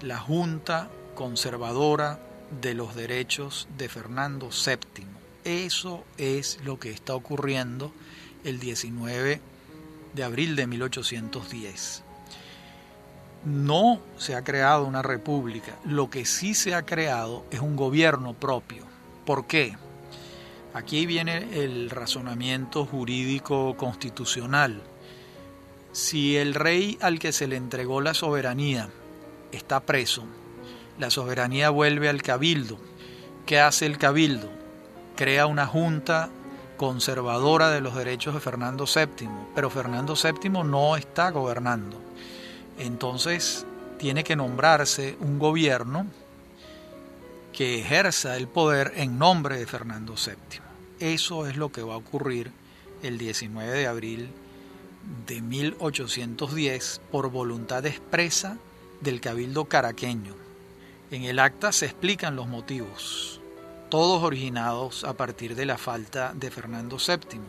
la 0.00 0.18
Junta 0.18 0.90
Conservadora 1.14 2.20
de 2.60 2.74
los 2.74 2.94
Derechos 2.94 3.68
de 3.78 3.88
Fernando 3.88 4.50
VII. 4.50 5.06
Eso 5.44 6.04
es 6.18 6.60
lo 6.64 6.78
que 6.78 6.90
está 6.90 7.14
ocurriendo 7.14 7.92
el 8.44 8.60
19 8.60 9.40
de 10.14 10.24
abril 10.24 10.56
de 10.56 10.66
1810. 10.66 12.02
No 13.44 14.00
se 14.18 14.36
ha 14.36 14.44
creado 14.44 14.84
una 14.84 15.02
república, 15.02 15.76
lo 15.84 16.10
que 16.10 16.24
sí 16.24 16.54
se 16.54 16.74
ha 16.74 16.82
creado 16.82 17.44
es 17.50 17.60
un 17.60 17.74
gobierno 17.74 18.34
propio. 18.34 18.84
¿Por 19.24 19.46
qué? 19.46 19.76
Aquí 20.74 21.06
viene 21.06 21.64
el 21.64 21.90
razonamiento 21.90 22.84
jurídico 22.86 23.76
constitucional 23.76 24.82
si 25.92 26.36
el 26.38 26.54
rey 26.54 26.98
al 27.00 27.18
que 27.18 27.32
se 27.32 27.46
le 27.46 27.56
entregó 27.56 28.00
la 28.00 28.14
soberanía 28.14 28.88
está 29.52 29.80
preso, 29.80 30.24
la 30.98 31.10
soberanía 31.10 31.70
vuelve 31.70 32.08
al 32.08 32.22
cabildo. 32.22 32.78
¿Qué 33.44 33.60
hace 33.60 33.86
el 33.86 33.98
cabildo? 33.98 34.48
Crea 35.16 35.46
una 35.46 35.66
junta 35.66 36.30
conservadora 36.78 37.70
de 37.70 37.82
los 37.82 37.94
derechos 37.94 38.34
de 38.34 38.40
Fernando 38.40 38.86
VII, 38.86 39.28
pero 39.54 39.68
Fernando 39.68 40.14
VII 40.14 40.50
no 40.64 40.96
está 40.96 41.30
gobernando. 41.30 42.00
Entonces 42.78 43.66
tiene 43.98 44.24
que 44.24 44.34
nombrarse 44.34 45.16
un 45.20 45.38
gobierno 45.38 46.06
que 47.52 47.80
ejerza 47.80 48.36
el 48.36 48.48
poder 48.48 48.94
en 48.96 49.18
nombre 49.18 49.58
de 49.58 49.66
Fernando 49.66 50.14
VII. 50.14 50.60
Eso 51.00 51.46
es 51.46 51.56
lo 51.56 51.70
que 51.70 51.82
va 51.82 51.94
a 51.94 51.98
ocurrir 51.98 52.50
el 53.02 53.18
19 53.18 53.70
de 53.70 53.86
abril 53.86 54.30
de 55.26 55.40
1810 55.40 57.00
por 57.10 57.30
voluntad 57.30 57.84
expresa 57.86 58.58
del 59.00 59.20
Cabildo 59.20 59.64
caraqueño. 59.64 60.34
En 61.10 61.24
el 61.24 61.38
acta 61.38 61.72
se 61.72 61.86
explican 61.86 62.36
los 62.36 62.48
motivos, 62.48 63.40
todos 63.90 64.22
originados 64.22 65.04
a 65.04 65.14
partir 65.14 65.54
de 65.54 65.66
la 65.66 65.78
falta 65.78 66.32
de 66.34 66.50
Fernando 66.50 66.96
VII. 66.96 67.40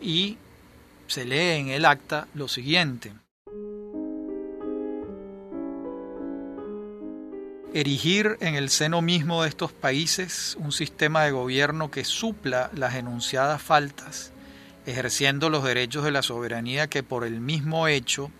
Y 0.00 0.38
se 1.06 1.24
lee 1.24 1.60
en 1.60 1.68
el 1.68 1.84
acta 1.84 2.28
lo 2.34 2.48
siguiente. 2.48 3.12
Erigir 7.72 8.36
en 8.40 8.54
el 8.54 8.70
seno 8.70 9.02
mismo 9.02 9.42
de 9.42 9.48
estos 9.48 9.72
países 9.72 10.56
un 10.60 10.70
sistema 10.70 11.24
de 11.24 11.32
gobierno 11.32 11.90
que 11.90 12.04
supla 12.04 12.70
las 12.72 12.94
enunciadas 12.94 13.60
faltas 13.60 14.33
ejerciendo 14.86 15.50
los 15.50 15.64
derechos 15.64 16.04
de 16.04 16.10
la 16.10 16.22
soberanía 16.22 16.88
que 16.88 17.02
por 17.02 17.24
el 17.24 17.40
mismo 17.40 17.88
hecho 17.88 18.30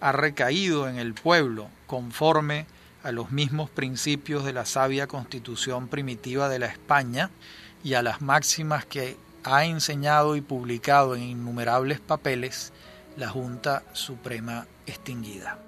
ha 0.00 0.12
recaído 0.12 0.88
en 0.88 0.98
el 0.98 1.14
pueblo 1.14 1.68
conforme 1.86 2.66
a 3.02 3.12
los 3.12 3.30
mismos 3.30 3.70
principios 3.70 4.44
de 4.44 4.52
la 4.52 4.66
sabia 4.66 5.06
constitución 5.06 5.88
primitiva 5.88 6.48
de 6.48 6.58
la 6.58 6.66
España 6.66 7.30
y 7.82 7.94
a 7.94 8.02
las 8.02 8.20
máximas 8.20 8.84
que 8.84 9.16
ha 9.44 9.64
enseñado 9.64 10.36
y 10.36 10.40
publicado 10.40 11.14
en 11.14 11.22
innumerables 11.22 12.00
papeles 12.00 12.72
la 13.16 13.28
Junta 13.28 13.82
Suprema 13.92 14.66
extinguida. 14.86 15.58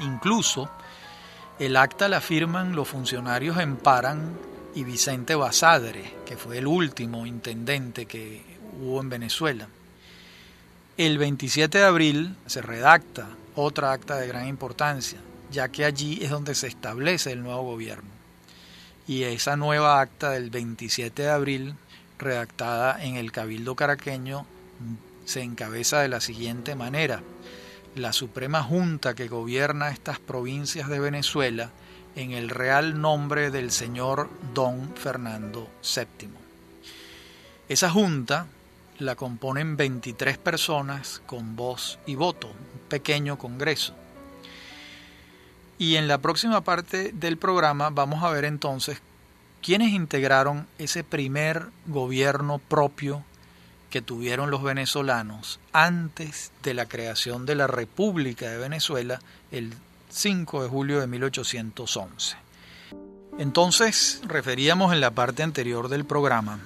Incluso 0.00 0.70
el 1.58 1.76
acta 1.76 2.08
la 2.08 2.20
firman 2.20 2.74
los 2.74 2.88
funcionarios 2.88 3.58
en 3.58 3.76
Paran 3.76 4.36
y 4.74 4.84
Vicente 4.84 5.34
Basadre, 5.34 6.14
que 6.26 6.36
fue 6.36 6.58
el 6.58 6.66
último 6.66 7.26
intendente 7.26 8.06
que 8.06 8.42
hubo 8.80 9.00
en 9.00 9.08
Venezuela. 9.08 9.68
El 10.96 11.18
27 11.18 11.78
de 11.78 11.84
abril 11.84 12.36
se 12.46 12.60
redacta 12.60 13.28
otra 13.54 13.92
acta 13.92 14.16
de 14.16 14.26
gran 14.26 14.48
importancia, 14.48 15.18
ya 15.50 15.68
que 15.68 15.84
allí 15.84 16.18
es 16.22 16.30
donde 16.30 16.54
se 16.54 16.66
establece 16.66 17.32
el 17.32 17.42
nuevo 17.42 17.62
gobierno. 17.62 18.10
Y 19.06 19.22
esa 19.24 19.56
nueva 19.56 20.00
acta 20.00 20.30
del 20.30 20.50
27 20.50 21.22
de 21.22 21.30
abril, 21.30 21.74
redactada 22.18 23.02
en 23.04 23.16
el 23.16 23.32
Cabildo 23.32 23.76
Caraqueño, 23.76 24.46
se 25.24 25.42
encabeza 25.42 26.00
de 26.00 26.08
la 26.08 26.20
siguiente 26.20 26.74
manera. 26.74 27.22
La 27.94 28.12
Suprema 28.12 28.62
Junta 28.62 29.14
que 29.14 29.28
gobierna 29.28 29.90
estas 29.90 30.18
provincias 30.18 30.88
de 30.88 30.98
Venezuela 30.98 31.70
en 32.16 32.32
el 32.32 32.48
real 32.48 33.00
nombre 33.00 33.50
del 33.50 33.70
señor 33.70 34.30
don 34.54 34.94
Fernando 34.94 35.68
VII. 35.82 36.28
Esa 37.68 37.90
junta 37.90 38.46
la 38.98 39.16
componen 39.16 39.76
23 39.76 40.38
personas 40.38 41.20
con 41.26 41.56
voz 41.56 41.98
y 42.06 42.14
voto, 42.14 42.48
un 42.48 42.88
pequeño 42.88 43.38
congreso. 43.38 43.94
Y 45.78 45.96
en 45.96 46.06
la 46.06 46.18
próxima 46.18 46.62
parte 46.62 47.10
del 47.12 47.36
programa 47.36 47.90
vamos 47.90 48.22
a 48.22 48.30
ver 48.30 48.44
entonces 48.44 49.00
quiénes 49.62 49.90
integraron 49.92 50.66
ese 50.78 51.02
primer 51.02 51.66
gobierno 51.86 52.58
propio 52.58 53.24
que 53.90 54.02
tuvieron 54.02 54.50
los 54.50 54.62
venezolanos 54.62 55.60
antes 55.72 56.52
de 56.62 56.74
la 56.74 56.86
creación 56.86 57.46
de 57.46 57.54
la 57.54 57.66
República 57.66 58.50
de 58.50 58.58
Venezuela 58.58 59.20
el 59.52 59.72
5 60.14 60.62
de 60.62 60.68
julio 60.68 61.00
de 61.00 61.08
1811. 61.08 62.36
Entonces, 63.36 64.20
referíamos 64.24 64.92
en 64.92 65.00
la 65.00 65.10
parte 65.10 65.42
anterior 65.42 65.88
del 65.88 66.04
programa 66.04 66.60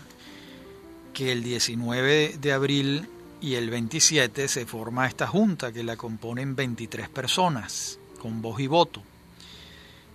que 1.15 1.33
el 1.33 1.43
19 1.43 2.37
de 2.39 2.53
abril 2.53 3.09
y 3.41 3.55
el 3.55 3.71
27 3.71 4.49
se 4.49 4.67
forma 4.67 5.07
esta 5.07 5.27
junta 5.27 5.73
que 5.73 5.83
la 5.83 5.97
componen 5.97 6.57
23 6.57 7.09
personas 7.09 7.99
con 8.21 8.43
voz 8.43 8.61
y 8.61 8.67
voto. 8.67 9.03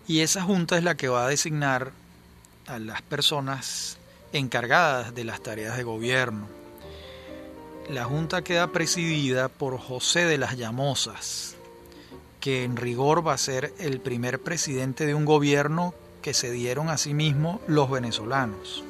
Y 0.07 0.19
esa 0.19 0.43
junta 0.43 0.77
es 0.77 0.83
la 0.83 0.95
que 0.95 1.07
va 1.07 1.25
a 1.25 1.29
designar 1.29 1.91
a 2.67 2.77
las 2.77 3.01
personas 3.01 3.97
encargadas 4.31 5.15
de 5.15 5.23
las 5.23 5.41
tareas 5.41 5.75
de 5.75 5.83
gobierno. 5.83 6.47
La 7.89 8.05
junta 8.05 8.43
queda 8.43 8.71
presidida 8.71 9.49
por 9.49 9.79
José 9.79 10.25
de 10.25 10.37
las 10.37 10.55
Llamosas, 10.55 11.52
que 12.43 12.65
en 12.65 12.75
rigor 12.75 13.25
va 13.25 13.31
a 13.31 13.37
ser 13.37 13.73
el 13.79 14.01
primer 14.01 14.41
presidente 14.41 15.05
de 15.05 15.15
un 15.15 15.23
gobierno 15.23 15.93
que 16.21 16.33
se 16.33 16.51
dieron 16.51 16.89
a 16.89 16.97
sí 16.97 17.13
mismos 17.13 17.61
los 17.67 17.89
venezolanos. 17.89 18.83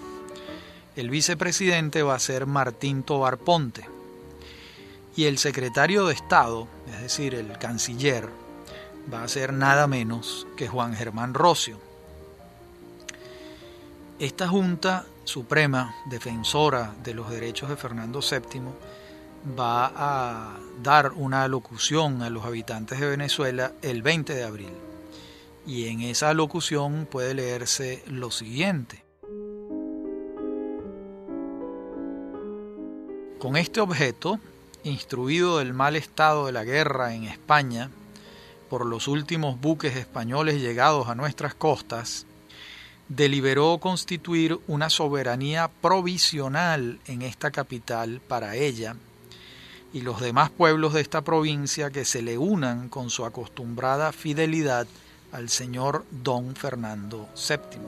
El 0.96 1.12
vicepresidente 1.12 2.02
va 2.02 2.16
a 2.16 2.20
ser 2.20 2.48
Martín 2.48 3.04
Tobar 3.04 3.38
Ponte. 3.38 3.88
Y 5.16 5.26
el 5.26 5.38
secretario 5.38 6.08
de 6.08 6.16
Estado, 6.16 6.68
es 6.96 7.02
decir, 7.04 7.36
el 7.36 7.60
canciller, 7.60 8.28
va 9.14 9.22
a 9.22 9.28
ser 9.28 9.54
nada 9.54 9.86
menos 9.86 10.48
que 10.58 10.68
Juan 10.68 10.96
Germán 10.96 11.36
Rocio. 11.36 11.78
Esta 14.18 14.48
Junta 14.48 15.06
Suprema, 15.26 15.94
defensora 16.08 16.96
de 17.04 17.14
los 17.14 17.30
derechos 17.30 17.70
de 17.70 17.78
Fernando 17.78 18.20
VII, 18.20 18.62
va 19.48 19.92
a 19.96 20.60
dar 20.82 21.12
una 21.14 21.48
locución 21.48 22.22
a 22.22 22.30
los 22.30 22.46
habitantes 22.46 23.00
de 23.00 23.10
Venezuela 23.10 23.74
el 23.82 24.02
20 24.02 24.34
de 24.34 24.44
abril 24.44 24.72
y 25.66 25.88
en 25.88 26.02
esa 26.02 26.34
locución 26.34 27.08
puede 27.10 27.34
leerse 27.34 28.04
lo 28.08 28.32
siguiente. 28.32 29.04
Con 33.40 33.58
este 33.58 33.82
objeto, 33.82 34.40
instruido 34.84 35.58
del 35.58 35.74
mal 35.74 35.96
estado 35.96 36.46
de 36.46 36.54
la 36.54 36.64
guerra 36.64 37.14
en 37.14 37.26
España 37.26 37.90
por 38.70 38.86
los 38.86 39.08
últimos 39.08 39.60
buques 39.60 39.96
españoles 39.96 40.62
llegados 40.62 41.10
a 41.10 41.16
nuestras 41.16 41.54
costas, 41.54 42.26
deliberó 43.10 43.78
constituir 43.80 44.60
una 44.68 44.90
soberanía 44.90 45.70
provisional 45.82 47.00
en 47.06 47.22
esta 47.22 47.52
capital 47.52 48.22
para 48.26 48.56
ella 48.56 48.96
y 49.94 50.02
los 50.02 50.20
demás 50.20 50.50
pueblos 50.50 50.94
de 50.94 51.02
esta 51.02 51.22
provincia 51.22 51.92
que 51.92 52.04
se 52.04 52.24
le 52.24 52.38
unan 52.40 52.90
con 52.90 53.12
su 53.12 53.26
acostumbrada 53.26 54.12
fidelidad 54.12 54.88
al 55.32 55.50
señor 55.50 56.04
don 56.10 56.56
Fernando 56.56 57.30
VII. 57.36 57.80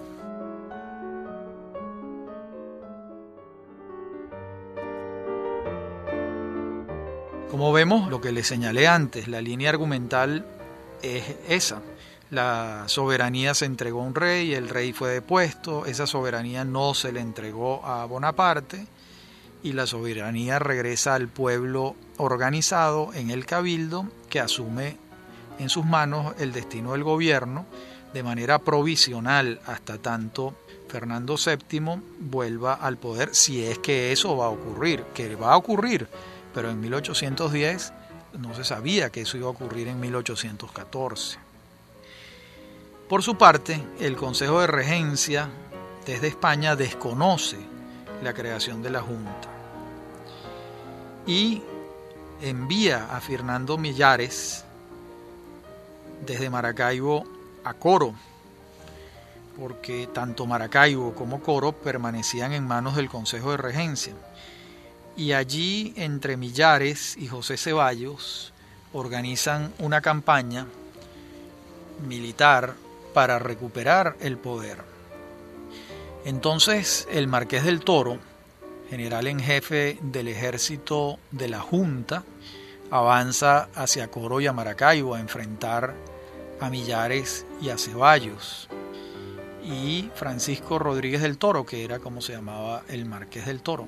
Como 7.50 7.74
vemos, 7.74 8.10
lo 8.10 8.22
que 8.22 8.32
le 8.32 8.44
señalé 8.44 8.88
antes, 8.88 9.28
la 9.28 9.42
línea 9.42 9.70
argumental 9.70 10.46
es 11.02 11.24
esa. 11.48 11.82
La 12.30 12.84
soberanía 12.88 13.54
se 13.54 13.66
entregó 13.66 14.02
a 14.02 14.06
un 14.06 14.16
rey, 14.16 14.54
el 14.54 14.68
rey 14.68 14.94
fue 14.94 15.10
depuesto, 15.10 15.86
esa 15.86 16.06
soberanía 16.06 16.66
no 16.66 16.94
se 16.94 17.12
le 17.12 17.22
entregó 17.22 17.84
a 17.86 18.06
Bonaparte 18.06 18.88
y 19.66 19.74
la 19.74 19.88
soberanía 19.88 20.60
regresa 20.60 21.16
al 21.16 21.28
pueblo 21.28 21.96
organizado 22.18 23.10
en 23.16 23.32
el 23.32 23.48
cabildo 23.48 24.08
que 24.30 24.40
asume 24.40 24.96
en 25.58 25.70
sus 25.70 25.84
manos 25.84 26.36
el 26.38 26.52
destino 26.52 26.92
del 26.92 27.04
gobierno. 27.04 27.66
De 28.14 28.22
manera 28.22 28.60
provisional 28.60 29.60
hasta 29.66 29.98
tanto 29.98 30.54
Fernando 30.88 31.36
VII 31.36 32.00
vuelva 32.20 32.76
al 32.76 32.98
poder, 32.98 33.34
si 33.34 33.66
es 33.66 33.80
que 33.80 34.12
eso 34.12 34.38
va 34.38 34.46
a 34.46 34.50
ocurrir, 34.50 35.04
que 35.16 35.36
va 35.36 35.54
a 35.54 35.58
ocurrir, 35.58 36.08
pero 36.54 36.70
en 36.70 36.80
1810 36.80 37.92
no 38.38 38.54
se 38.54 38.64
sabía 38.64 39.10
que 39.10 39.22
eso 39.22 39.36
iba 39.36 39.48
a 39.48 39.50
ocurrir 39.50 39.88
en 39.88 40.00
1814. 40.00 41.40
Por 43.10 43.24
su 43.24 43.36
parte, 43.36 43.84
el 44.00 44.16
Consejo 44.16 44.62
de 44.62 44.68
Regencia 44.68 45.50
desde 46.06 46.28
España 46.28 46.76
desconoce 46.76 47.58
la 48.22 48.32
creación 48.36 48.84
de 48.84 48.92
la 48.92 49.02
Junta 49.02 49.55
y 51.26 51.62
envía 52.42 53.16
a 53.16 53.22
Fernando 53.22 53.78
Millares 53.78 54.64
desde 56.26 56.50
Maracaibo 56.50 57.26
a 57.64 57.74
Coro, 57.74 58.14
porque 59.58 60.08
tanto 60.14 60.46
Maracaibo 60.46 61.14
como 61.16 61.42
Coro 61.42 61.72
permanecían 61.72 62.54
en 62.54 62.68
manos 62.68 62.96
del 62.96 63.10
Consejo 63.10 63.52
de 63.52 63.58
Regencia. 63.58 64.14
Y 65.18 65.32
allí, 65.32 65.94
entre 65.96 66.36
Millares 66.36 67.16
y 67.18 67.28
José 67.28 67.58
Ceballos, 67.58 68.54
organizan 68.92 69.74
una 69.80 70.02
campaña 70.02 70.68
militar 72.06 72.76
para 73.14 73.40
recuperar 73.40 74.18
el 74.20 74.38
poder. 74.38 74.84
Entonces, 76.26 77.08
el 77.10 77.28
Marqués 77.28 77.64
del 77.64 77.80
Toro, 77.80 78.20
general 78.96 79.28
en 79.28 79.42
jefe 79.42 79.98
del 80.02 80.30
ejército 80.30 81.20
de 81.32 81.50
la 81.50 81.60
Junta, 81.60 82.24
avanza 82.90 83.68
hacia 83.76 84.08
Coro 84.08 84.40
y 84.40 84.48
a 84.48 84.54
Maracaibo 84.54 85.16
a 85.16 85.20
enfrentar 85.20 85.94
a 86.62 86.70
Millares 86.70 87.46
y 87.62 87.72
a 87.72 87.78
Ceballos. 87.78 88.70
Y 89.66 90.10
Francisco 90.16 90.80
Rodríguez 90.80 91.22
del 91.22 91.38
Toro, 91.38 91.66
que 91.66 91.84
era 91.84 92.00
como 92.00 92.22
se 92.22 92.32
llamaba 92.32 92.84
el 92.88 93.04
Marqués 93.04 93.46
del 93.46 93.60
Toro. 93.60 93.86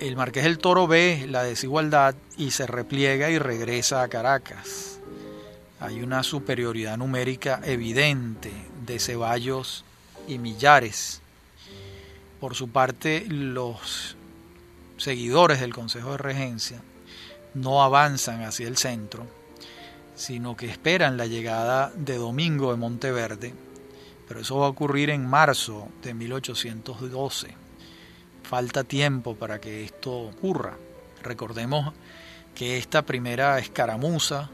El 0.00 0.16
Marqués 0.16 0.42
del 0.42 0.58
Toro 0.58 0.88
ve 0.88 1.26
la 1.28 1.44
desigualdad 1.44 2.16
y 2.36 2.50
se 2.50 2.66
repliega 2.66 3.30
y 3.30 3.38
regresa 3.38 4.02
a 4.02 4.08
Caracas. 4.08 4.98
Hay 5.78 6.02
una 6.02 6.24
superioridad 6.24 6.98
numérica 6.98 7.60
evidente 7.62 8.50
de 8.84 8.98
Ceballos 8.98 9.84
y 10.26 10.38
Millares. 10.38 11.21
Por 12.42 12.56
su 12.56 12.70
parte, 12.70 13.24
los 13.28 14.16
seguidores 14.96 15.60
del 15.60 15.72
Consejo 15.72 16.10
de 16.10 16.18
Regencia 16.18 16.82
no 17.54 17.84
avanzan 17.84 18.42
hacia 18.42 18.66
el 18.66 18.76
centro, 18.76 19.28
sino 20.16 20.56
que 20.56 20.66
esperan 20.66 21.16
la 21.16 21.26
llegada 21.26 21.92
de 21.94 22.16
Domingo 22.16 22.72
de 22.72 22.78
Monteverde, 22.78 23.54
pero 24.26 24.40
eso 24.40 24.56
va 24.56 24.66
a 24.66 24.70
ocurrir 24.70 25.10
en 25.10 25.24
marzo 25.24 25.86
de 26.02 26.14
1812. 26.14 27.54
Falta 28.42 28.82
tiempo 28.82 29.36
para 29.36 29.60
que 29.60 29.84
esto 29.84 30.10
ocurra. 30.12 30.76
Recordemos 31.22 31.94
que 32.56 32.76
esta 32.76 33.02
primera 33.02 33.56
escaramuza 33.60 34.50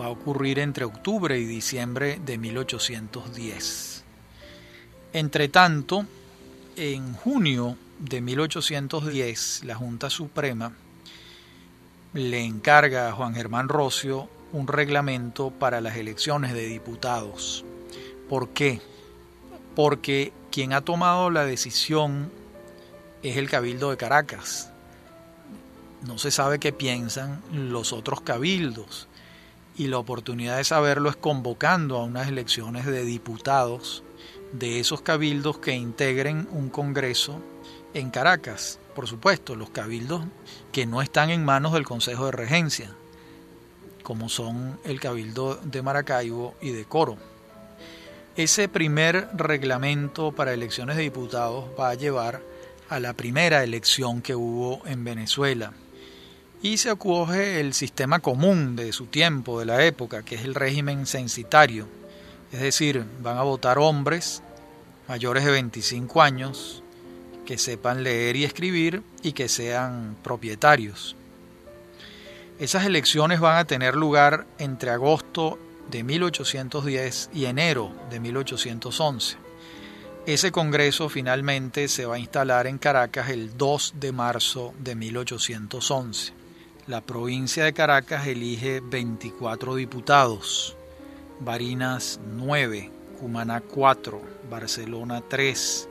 va 0.00 0.04
a 0.04 0.10
ocurrir 0.10 0.60
entre 0.60 0.84
octubre 0.84 1.36
y 1.36 1.46
diciembre 1.46 2.20
de 2.24 2.38
1810. 2.38 4.04
Entre 5.14 5.48
tanto, 5.48 6.06
en 6.78 7.12
junio 7.12 7.76
de 7.98 8.20
1810, 8.20 9.64
la 9.64 9.74
Junta 9.74 10.10
Suprema 10.10 10.72
le 12.12 12.44
encarga 12.44 13.08
a 13.08 13.12
Juan 13.12 13.34
Germán 13.34 13.68
Rocio 13.68 14.28
un 14.52 14.68
reglamento 14.68 15.50
para 15.50 15.80
las 15.80 15.96
elecciones 15.96 16.54
de 16.54 16.66
diputados. 16.66 17.64
¿Por 18.28 18.50
qué? 18.50 18.80
Porque 19.74 20.32
quien 20.52 20.72
ha 20.72 20.82
tomado 20.82 21.30
la 21.30 21.44
decisión 21.44 22.30
es 23.24 23.36
el 23.36 23.50
Cabildo 23.50 23.90
de 23.90 23.96
Caracas. 23.96 24.70
No 26.06 26.16
se 26.16 26.30
sabe 26.30 26.60
qué 26.60 26.72
piensan 26.72 27.42
los 27.52 27.92
otros 27.92 28.20
cabildos 28.20 29.08
y 29.76 29.88
la 29.88 29.98
oportunidad 29.98 30.58
de 30.58 30.64
saberlo 30.64 31.10
es 31.10 31.16
convocando 31.16 31.96
a 31.96 32.04
unas 32.04 32.28
elecciones 32.28 32.86
de 32.86 33.04
diputados 33.04 34.04
de 34.52 34.80
esos 34.80 35.00
cabildos 35.02 35.58
que 35.58 35.74
integren 35.74 36.48
un 36.52 36.68
Congreso 36.68 37.40
en 37.94 38.10
Caracas 38.10 38.78
por 38.98 39.06
supuesto, 39.06 39.54
los 39.54 39.70
cabildos 39.70 40.24
que 40.72 40.84
no 40.84 41.02
están 41.02 41.30
en 41.30 41.44
manos 41.44 41.72
del 41.72 41.84
Consejo 41.84 42.24
de 42.24 42.32
Regencia, 42.32 42.90
como 44.02 44.28
son 44.28 44.76
el 44.82 44.98
Cabildo 44.98 45.54
de 45.62 45.82
Maracaibo 45.82 46.56
y 46.60 46.72
de 46.72 46.84
Coro. 46.84 47.16
Ese 48.34 48.68
primer 48.68 49.28
reglamento 49.34 50.32
para 50.32 50.52
elecciones 50.52 50.96
de 50.96 51.04
diputados 51.04 51.66
va 51.78 51.90
a 51.90 51.94
llevar 51.94 52.42
a 52.88 52.98
la 52.98 53.12
primera 53.12 53.62
elección 53.62 54.20
que 54.20 54.34
hubo 54.34 54.84
en 54.84 55.04
Venezuela 55.04 55.72
y 56.60 56.78
se 56.78 56.90
acoge 56.90 57.60
el 57.60 57.74
sistema 57.74 58.18
común 58.18 58.74
de 58.74 58.92
su 58.92 59.06
tiempo, 59.06 59.60
de 59.60 59.66
la 59.66 59.84
época, 59.84 60.24
que 60.24 60.34
es 60.34 60.44
el 60.44 60.56
régimen 60.56 61.06
censitario. 61.06 61.86
Es 62.52 62.60
decir, 62.60 63.04
van 63.20 63.36
a 63.36 63.42
votar 63.42 63.78
hombres 63.78 64.42
mayores 65.08 65.44
de 65.44 65.52
25 65.52 66.22
años 66.22 66.82
que 67.46 67.58
sepan 67.58 68.02
leer 68.02 68.36
y 68.36 68.44
escribir 68.44 69.02
y 69.22 69.32
que 69.32 69.48
sean 69.48 70.16
propietarios. 70.22 71.16
Esas 72.58 72.84
elecciones 72.84 73.40
van 73.40 73.56
a 73.56 73.64
tener 73.64 73.96
lugar 73.96 74.46
entre 74.58 74.90
agosto 74.90 75.58
de 75.90 76.02
1810 76.02 77.30
y 77.32 77.46
enero 77.46 77.92
de 78.10 78.20
1811. 78.20 79.36
Ese 80.26 80.52
Congreso 80.52 81.08
finalmente 81.08 81.88
se 81.88 82.04
va 82.04 82.16
a 82.16 82.18
instalar 82.18 82.66
en 82.66 82.76
Caracas 82.76 83.30
el 83.30 83.56
2 83.56 83.94
de 83.98 84.12
marzo 84.12 84.74
de 84.78 84.94
1811. 84.94 86.32
La 86.86 87.00
provincia 87.00 87.64
de 87.64 87.72
Caracas 87.72 88.26
elige 88.26 88.80
24 88.80 89.74
diputados, 89.74 90.76
Barinas 91.40 92.18
9, 92.34 92.90
Cumaná 93.20 93.60
4, 93.60 94.20
Barcelona 94.50 95.22
3, 95.28 95.88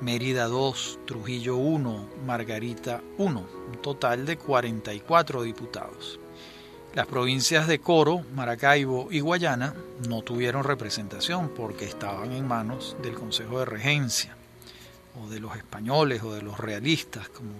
Mérida 0.00 0.46
2, 0.46 0.98
Trujillo 1.06 1.56
1, 1.58 2.08
Margarita 2.26 3.00
1, 3.16 3.46
un 3.70 3.82
total 3.82 4.26
de 4.26 4.36
44 4.36 5.42
diputados. 5.44 6.18
Las 6.92 7.06
provincias 7.06 7.68
de 7.68 7.78
Coro, 7.78 8.24
Maracaibo 8.34 9.06
y 9.12 9.20
Guayana 9.20 9.74
no 10.08 10.22
tuvieron 10.22 10.64
representación 10.64 11.50
porque 11.50 11.84
estaban 11.84 12.32
en 12.32 12.48
manos 12.48 12.96
del 13.00 13.14
Consejo 13.14 13.60
de 13.60 13.66
Regencia, 13.66 14.34
o 15.22 15.28
de 15.28 15.38
los 15.38 15.54
españoles, 15.56 16.24
o 16.24 16.34
de 16.34 16.42
los 16.42 16.58
realistas, 16.58 17.28
como 17.28 17.52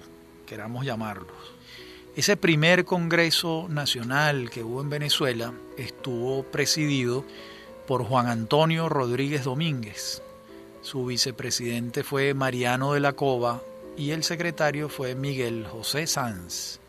queramos 0.46 0.84
llamarlos. 0.84 1.59
Ese 2.16 2.36
primer 2.36 2.84
Congreso 2.84 3.66
Nacional 3.68 4.50
que 4.50 4.64
hubo 4.64 4.80
en 4.80 4.90
Venezuela 4.90 5.52
estuvo 5.76 6.42
presidido 6.42 7.24
por 7.86 8.04
Juan 8.04 8.26
Antonio 8.26 8.88
Rodríguez 8.88 9.44
Domínguez. 9.44 10.20
Su 10.82 11.06
vicepresidente 11.06 12.02
fue 12.02 12.34
Mariano 12.34 12.94
de 12.94 13.00
la 13.00 13.12
Cova 13.12 13.62
y 13.96 14.10
el 14.10 14.24
secretario 14.24 14.88
fue 14.88 15.14
Miguel 15.14 15.64
José 15.70 16.08
Sanz. 16.08 16.80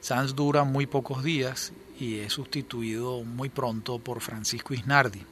Sanz 0.00 0.36
dura 0.36 0.62
muy 0.62 0.86
pocos 0.86 1.24
días 1.24 1.72
y 1.98 2.20
es 2.20 2.32
sustituido 2.32 3.24
muy 3.24 3.48
pronto 3.48 3.98
por 3.98 4.20
Francisco 4.20 4.72
Isnardi. 4.72 5.22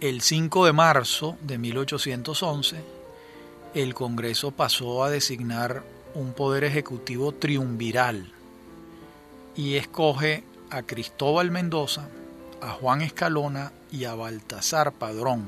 El 0.00 0.20
5 0.20 0.66
de 0.66 0.72
marzo 0.74 1.38
de 1.40 1.56
1811, 1.56 2.76
el 3.74 3.94
Congreso 3.94 4.50
pasó 4.50 5.04
a 5.04 5.10
designar 5.10 5.82
un 6.14 6.32
poder 6.32 6.64
ejecutivo 6.64 7.32
triunviral 7.32 8.32
y 9.56 9.76
escoge 9.76 10.44
a 10.70 10.82
Cristóbal 10.82 11.50
Mendoza, 11.50 12.08
a 12.60 12.70
Juan 12.70 13.02
Escalona 13.02 13.72
y 13.90 14.04
a 14.04 14.14
Baltasar 14.14 14.92
Padrón. 14.92 15.44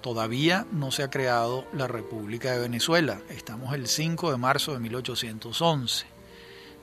Todavía 0.00 0.66
no 0.72 0.90
se 0.90 1.02
ha 1.02 1.10
creado 1.10 1.64
la 1.72 1.86
República 1.86 2.52
de 2.52 2.60
Venezuela. 2.60 3.20
Estamos 3.30 3.74
el 3.74 3.88
5 3.88 4.30
de 4.30 4.36
marzo 4.36 4.72
de 4.72 4.80
1811 4.80 6.18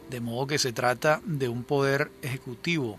de 0.10 0.21
modo 0.21 0.47
que 0.47 0.60
se 0.60 0.73
trata 0.73 1.21
de 1.25 1.49
un 1.49 1.63
poder 1.63 2.12
ejecutivo 2.21 2.97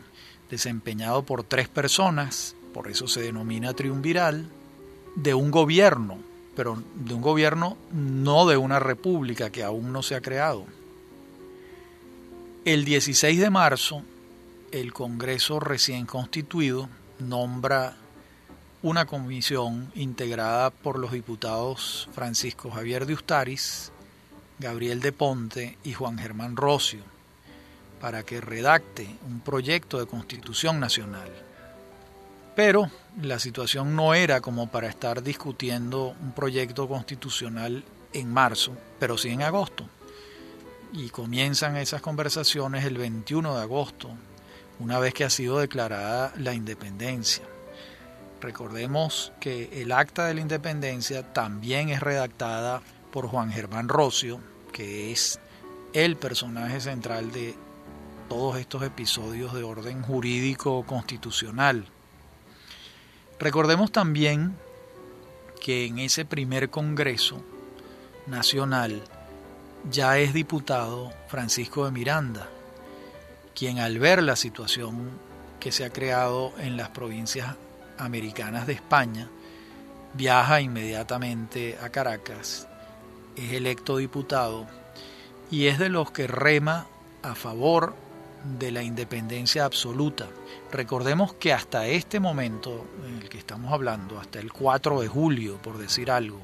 desempeñado 0.50 1.22
por 1.22 1.44
tres 1.44 1.68
personas, 1.68 2.55
por 2.72 2.88
eso 2.88 3.09
se 3.09 3.22
denomina 3.22 3.74
triunviral, 3.74 4.48
de 5.14 5.35
un 5.35 5.50
gobierno, 5.50 6.18
pero 6.57 6.83
de 6.95 7.14
un 7.14 7.21
gobierno 7.21 7.77
no 7.92 8.47
de 8.47 8.57
una 8.57 8.81
república 8.81 9.51
que 9.51 9.62
aún 9.62 9.92
no 9.92 10.03
se 10.03 10.16
ha 10.16 10.21
creado. 10.21 10.64
El 12.64 12.85
16 12.85 13.38
de 13.38 13.51
marzo, 13.51 14.03
el 14.73 14.92
Congreso 14.92 15.61
recién 15.61 16.07
constituido 16.07 16.88
nombra 17.21 17.97
una 18.83 19.07
comisión 19.07 19.92
integrada 19.95 20.71
por 20.71 20.99
los 20.99 21.12
diputados 21.12 22.09
Francisco 22.12 22.71
Javier 22.71 23.07
de 23.07 23.14
Ustaris, 23.14 23.92
Gabriel 24.59 25.01
de 25.01 25.12
Ponte 25.12 25.79
y 25.85 25.92
Juan 25.92 26.19
Germán 26.19 26.57
Rocio 26.57 27.01
para 28.01 28.23
que 28.23 28.40
redacte 28.40 29.09
un 29.27 29.40
proyecto 29.40 29.99
de 29.99 30.07
constitución 30.07 30.81
nacional. 30.81 31.46
Pero 32.57 32.90
la 33.21 33.38
situación 33.38 33.95
no 33.95 34.14
era 34.14 34.40
como 34.40 34.69
para 34.69 34.88
estar 34.88 35.23
discutiendo 35.23 36.16
un 36.23 36.33
proyecto 36.33 36.88
constitucional 36.88 37.85
en 38.14 38.33
marzo, 38.33 38.73
pero 38.99 39.19
sí 39.19 39.29
en 39.29 39.42
agosto. 39.42 39.87
Y 40.95 41.11
comienzan 41.11 41.77
esas 41.77 42.01
conversaciones 42.01 42.87
el 42.87 42.97
21 42.97 43.57
de 43.57 43.61
agosto, 43.62 44.09
una 44.79 44.99
vez 44.99 45.12
que 45.12 45.25
ha 45.25 45.31
sido 45.31 45.59
declarada 45.59 46.33
la 46.38 46.55
independencia. 46.55 47.45
Recordemos 48.40 49.33
que 49.38 49.83
el 49.83 49.92
acta 49.92 50.25
de 50.25 50.35
la 50.35 50.40
independencia 50.40 51.35
también 51.35 51.90
es 51.90 52.01
redactada 52.01 52.81
por 53.12 53.27
Juan 53.27 53.53
Germán 53.53 53.88
Rocio, 53.88 54.40
que 54.73 55.12
es 55.12 55.38
el 55.92 56.16
personaje 56.16 56.81
central 56.81 57.33
de 57.33 57.55
todos 58.31 58.59
estos 58.59 58.83
episodios 58.83 59.53
de 59.53 59.62
orden 59.62 60.03
jurídico 60.03 60.85
constitucional. 60.87 61.87
Recordemos 63.38 63.92
también 63.92 64.57
que 65.61 65.87
en 65.87 65.99
ese 65.99 66.25
primer 66.25 66.70
Congreso 66.70 67.42
Nacional 68.27 69.03
ya 69.90 70.18
es 70.18 70.33
diputado 70.33 71.12
Francisco 71.29 71.85
de 71.85 71.92
Miranda, 71.92 72.49
quien 73.55 73.79
al 73.79 73.99
ver 73.99 74.22
la 74.22 74.37
situación 74.37 75.11
que 75.61 75.72
se 75.72 75.85
ha 75.85 75.90
creado 75.90 76.53
en 76.59 76.77
las 76.77 76.88
provincias 76.90 77.57
americanas 77.99 78.66
de 78.66 78.75
España, 78.75 79.29
viaja 80.14 80.61
inmediatamente 80.61 81.79
a 81.83 81.90
Caracas 81.90 82.68
es 83.37 83.53
electo 83.53 83.99
diputado 83.99 84.66
y 85.51 85.66
es 85.66 85.79
de 85.79 85.88
los 85.88 86.11
que 86.11 86.27
rema 86.27 86.87
a 87.22 87.35
favor 87.35 87.94
de 88.59 88.71
la 88.71 88.83
independencia 88.83 89.65
absoluta. 89.65 90.27
Recordemos 90.73 91.35
que 91.35 91.53
hasta 91.53 91.87
este 91.87 92.21
momento 92.21 92.87
en 93.07 93.23
el 93.23 93.29
que 93.29 93.39
estamos 93.39 93.73
hablando, 93.73 94.19
hasta 94.19 94.39
el 94.39 94.53
4 94.53 95.01
de 95.01 95.09
julio, 95.09 95.59
por 95.63 95.79
decir 95.79 96.11
algo, 96.11 96.41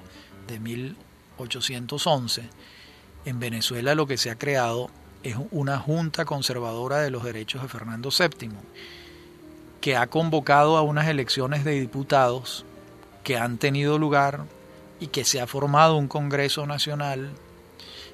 de 0.46 0.60
1811, 0.60 2.42
en 3.24 3.40
Venezuela 3.40 3.94
lo 3.94 4.06
que 4.06 4.18
se 4.18 4.30
ha 4.30 4.38
creado 4.38 4.90
es 5.22 5.36
una 5.50 5.78
junta 5.78 6.24
conservadora 6.24 6.98
de 6.98 7.10
los 7.10 7.24
derechos 7.24 7.62
de 7.62 7.68
Fernando 7.68 8.10
VII, 8.10 8.50
que 9.80 9.96
ha 9.96 10.06
convocado 10.08 10.76
a 10.76 10.82
unas 10.82 11.08
elecciones 11.08 11.64
de 11.64 11.80
diputados 11.80 12.64
que 13.24 13.36
han 13.36 13.58
tenido 13.58 13.98
lugar 13.98 14.44
y 15.00 15.08
que 15.08 15.24
se 15.24 15.40
ha 15.40 15.46
formado 15.46 15.96
un 15.96 16.08
Congreso 16.08 16.66
Nacional 16.66 17.30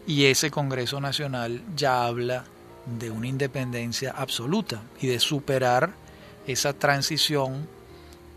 y 0.07 0.27
ese 0.27 0.51
Congreso 0.51 1.01
Nacional 1.01 1.63
ya 1.77 2.05
habla 2.05 2.45
de 2.99 3.11
una 3.11 3.27
independencia 3.27 4.13
absoluta 4.17 4.83
y 5.01 5.09
de 5.09 5.21
superar 5.21 5.93
esa 6.47 6.73
transición 6.73 7.69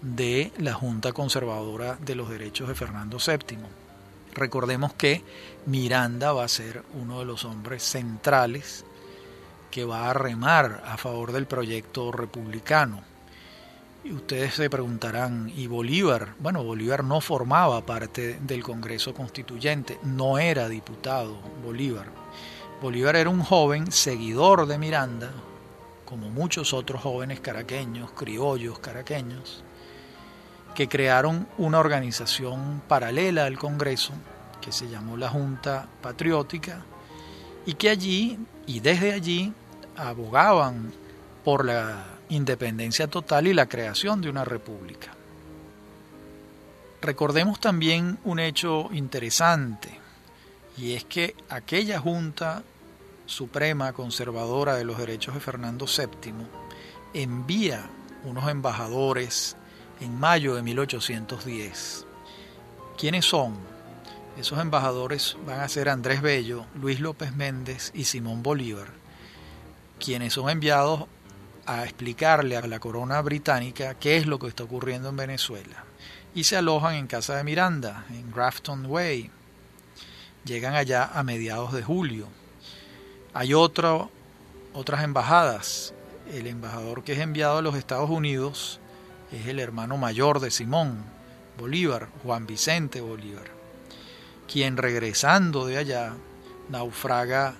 de 0.01 0.51
la 0.57 0.73
Junta 0.73 1.13
Conservadora 1.13 1.97
de 2.01 2.15
los 2.15 2.29
Derechos 2.29 2.67
de 2.67 2.75
Fernando 2.75 3.17
VII. 3.17 3.57
Recordemos 4.33 4.93
que 4.93 5.23
Miranda 5.65 6.33
va 6.33 6.43
a 6.43 6.49
ser 6.49 6.83
uno 6.99 7.19
de 7.19 7.25
los 7.25 7.45
hombres 7.45 7.83
centrales 7.83 8.85
que 9.69 9.85
va 9.85 10.09
a 10.09 10.13
remar 10.13 10.83
a 10.85 10.97
favor 10.97 11.31
del 11.31 11.45
proyecto 11.45 12.11
republicano. 12.11 13.01
Y 14.03 14.13
ustedes 14.13 14.55
se 14.55 14.69
preguntarán, 14.69 15.51
¿y 15.55 15.67
Bolívar? 15.67 16.33
Bueno, 16.39 16.63
Bolívar 16.63 17.03
no 17.03 17.21
formaba 17.21 17.85
parte 17.85 18.39
del 18.41 18.63
Congreso 18.63 19.13
Constituyente, 19.13 19.99
no 20.03 20.39
era 20.39 20.67
diputado 20.67 21.37
Bolívar. 21.63 22.07
Bolívar 22.81 23.15
era 23.15 23.29
un 23.29 23.43
joven 23.43 23.91
seguidor 23.91 24.65
de 24.65 24.79
Miranda, 24.79 25.29
como 26.03 26.31
muchos 26.31 26.73
otros 26.73 26.99
jóvenes 26.99 27.39
caraqueños, 27.39 28.09
criollos 28.13 28.79
caraqueños, 28.79 29.63
que 30.73 30.89
crearon 30.89 31.47
una 31.59 31.77
organización 31.77 32.81
paralela 32.87 33.45
al 33.45 33.59
Congreso, 33.59 34.13
que 34.61 34.71
se 34.71 34.89
llamó 34.89 35.15
la 35.15 35.29
Junta 35.29 35.87
Patriótica, 36.01 36.83
y 37.67 37.75
que 37.75 37.91
allí 37.91 38.39
y 38.65 38.79
desde 38.79 39.13
allí 39.13 39.53
abogaban 39.95 40.91
por 41.45 41.65
la 41.65 42.03
independencia 42.29 43.05
total 43.05 43.45
y 43.45 43.53
la 43.53 43.67
creación 43.67 44.21
de 44.21 44.29
una 44.31 44.43
república. 44.43 45.13
Recordemos 46.99 47.59
también 47.59 48.17
un 48.23 48.39
hecho 48.39 48.89
interesante, 48.91 49.99
y 50.77 50.93
es 50.93 51.05
que 51.05 51.35
aquella 51.47 51.99
Junta 51.99 52.63
Suprema 53.31 53.93
Conservadora 53.93 54.75
de 54.75 54.83
los 54.83 54.97
Derechos 54.97 55.33
de 55.33 55.39
Fernando 55.39 55.85
VII 55.85 56.33
envía 57.13 57.89
unos 58.25 58.49
embajadores 58.49 59.55
en 60.01 60.19
mayo 60.19 60.53
de 60.53 60.61
1810. 60.61 62.05
¿Quiénes 62.97 63.23
son? 63.23 63.55
Esos 64.37 64.59
embajadores 64.59 65.37
van 65.47 65.61
a 65.61 65.69
ser 65.69 65.87
Andrés 65.87 66.21
Bello, 66.21 66.65
Luis 66.75 66.99
López 66.99 67.33
Méndez 67.33 67.93
y 67.95 68.03
Simón 68.03 68.43
Bolívar, 68.43 68.87
quienes 69.97 70.33
son 70.33 70.49
enviados 70.49 71.05
a 71.65 71.85
explicarle 71.85 72.57
a 72.57 72.67
la 72.67 72.79
corona 72.81 73.21
británica 73.21 73.93
qué 73.93 74.17
es 74.17 74.27
lo 74.27 74.39
que 74.39 74.47
está 74.47 74.65
ocurriendo 74.65 75.07
en 75.07 75.15
Venezuela. 75.15 75.85
Y 76.35 76.43
se 76.43 76.57
alojan 76.57 76.95
en 76.95 77.07
casa 77.07 77.37
de 77.37 77.45
Miranda, 77.45 78.03
en 78.09 78.29
Grafton 78.29 78.87
Way. 78.87 79.31
Llegan 80.43 80.75
allá 80.75 81.11
a 81.13 81.23
mediados 81.23 81.71
de 81.71 81.81
julio. 81.81 82.40
Hay 83.33 83.53
otras 83.53 84.09
embajadas 85.03 85.93
el 86.33 86.47
embajador 86.47 87.03
que 87.03 87.13
es 87.13 87.19
enviado 87.19 87.59
a 87.59 87.61
los 87.61 87.75
Estados 87.75 88.09
Unidos 88.09 88.79
es 89.31 89.47
el 89.47 89.59
hermano 89.59 89.97
mayor 89.97 90.39
de 90.41 90.51
Simón 90.51 91.03
Bolívar, 91.57 92.09
Juan 92.23 92.45
Vicente 92.45 92.99
Bolívar, 92.99 93.45
quien 94.51 94.75
regresando 94.77 95.65
de 95.65 95.77
allá 95.77 96.13
naufraga 96.69 97.55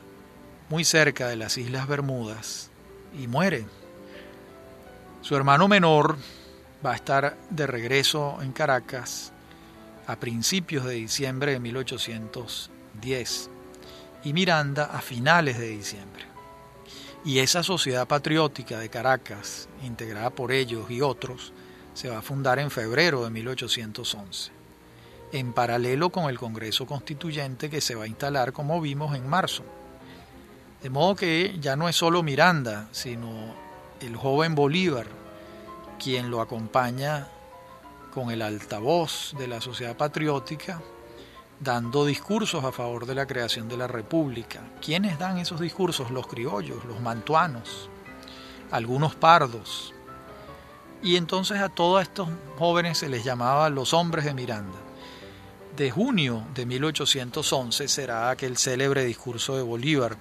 muy 0.70 0.84
cerca 0.84 1.28
de 1.28 1.36
las 1.38 1.58
Islas 1.58 1.88
Bermudas 1.88 2.70
y 3.18 3.28
muere. 3.28 3.66
Su 5.22 5.36
hermano 5.36 5.68
menor 5.68 6.18
va 6.86 6.94
a 6.94 6.96
estar 6.96 7.38
de 7.50 7.68
regreso 7.68 8.42
en 8.42 8.52
Caracas 8.52 9.32
a 10.08 10.18
principios 10.18 10.86
de 10.86 10.96
diciembre 10.96 11.54
de 11.54 11.60
1810 11.60 13.50
y 14.24 14.34
Miranda 14.34 14.86
a 14.86 15.02
finales 15.02 15.58
de 15.58 15.68
diciembre. 15.70 16.26
Y 17.24 17.40
esa 17.40 17.64
sociedad 17.64 18.08
patriótica 18.08 18.80
de 18.80 18.90
Caracas, 18.90 19.70
integrada 19.84 20.32
por 20.32 20.52
ellos 20.52 20.90
y 20.90 21.02
otros, 21.02 21.54
se 21.94 22.10
va 22.10 22.20
a 22.20 22.22
fundar 22.24 22.60
en 22.60 22.72
febrero 22.72 23.24
de 23.24 23.30
1811, 23.30 24.52
en 25.32 25.54
paralelo 25.54 26.10
con 26.10 26.30
el 26.30 26.40
Congreso 26.40 26.86
Constituyente 26.86 27.70
que 27.70 27.82
se 27.82 27.96
va 27.96 28.06
a 28.06 28.08
instalar, 28.08 28.54
como 28.54 28.82
vimos, 28.82 29.16
en 29.16 29.28
marzo. 29.28 29.64
De 30.82 30.90
modo 30.90 31.16
que 31.16 31.58
ya 31.60 31.76
no 31.76 31.88
es 31.88 31.96
solo 31.96 32.24
Miranda, 32.24 32.88
sino 32.92 33.54
el 34.00 34.16
joven 34.16 34.56
Bolívar, 34.56 35.06
quien 36.04 36.32
lo 36.32 36.42
acompaña 36.42 37.28
con 38.12 38.32
el 38.32 38.42
altavoz 38.42 39.36
de 39.38 39.48
la 39.48 39.62
sociedad 39.62 39.96
patriótica, 39.96 40.82
dando 41.62 42.06
discursos 42.06 42.64
a 42.64 42.72
favor 42.72 43.06
de 43.06 43.14
la 43.14 43.28
creación 43.28 43.70
de 43.70 43.78
la 43.78 43.88
República. 43.88 44.62
¿Quiénes 44.84 45.20
dan 45.20 45.38
esos 45.38 45.60
discursos? 45.60 46.10
Los 46.10 46.28
criollos, 46.28 46.84
los 46.86 47.00
mantuanos, 47.00 47.88
algunos 48.72 49.16
pardos. 49.16 49.94
Y 51.04 51.16
entonces 51.16 51.60
a 51.60 51.70
todos 51.70 52.02
estos 52.02 52.30
jóvenes 52.58 52.98
se 52.98 53.10
les 53.10 53.24
llamaba 53.24 53.70
los 53.70 53.94
hombres 53.94 54.26
de 54.26 54.34
Miranda. 54.34 54.78
De 55.76 55.92
junio 55.92 56.44
de 56.56 56.66
1811 56.66 57.88
será 57.88 58.32
aquel 58.32 58.58
célebre 58.58 59.06
discurso 59.06 59.56
de 59.56 59.62
Bolívar 59.62 60.18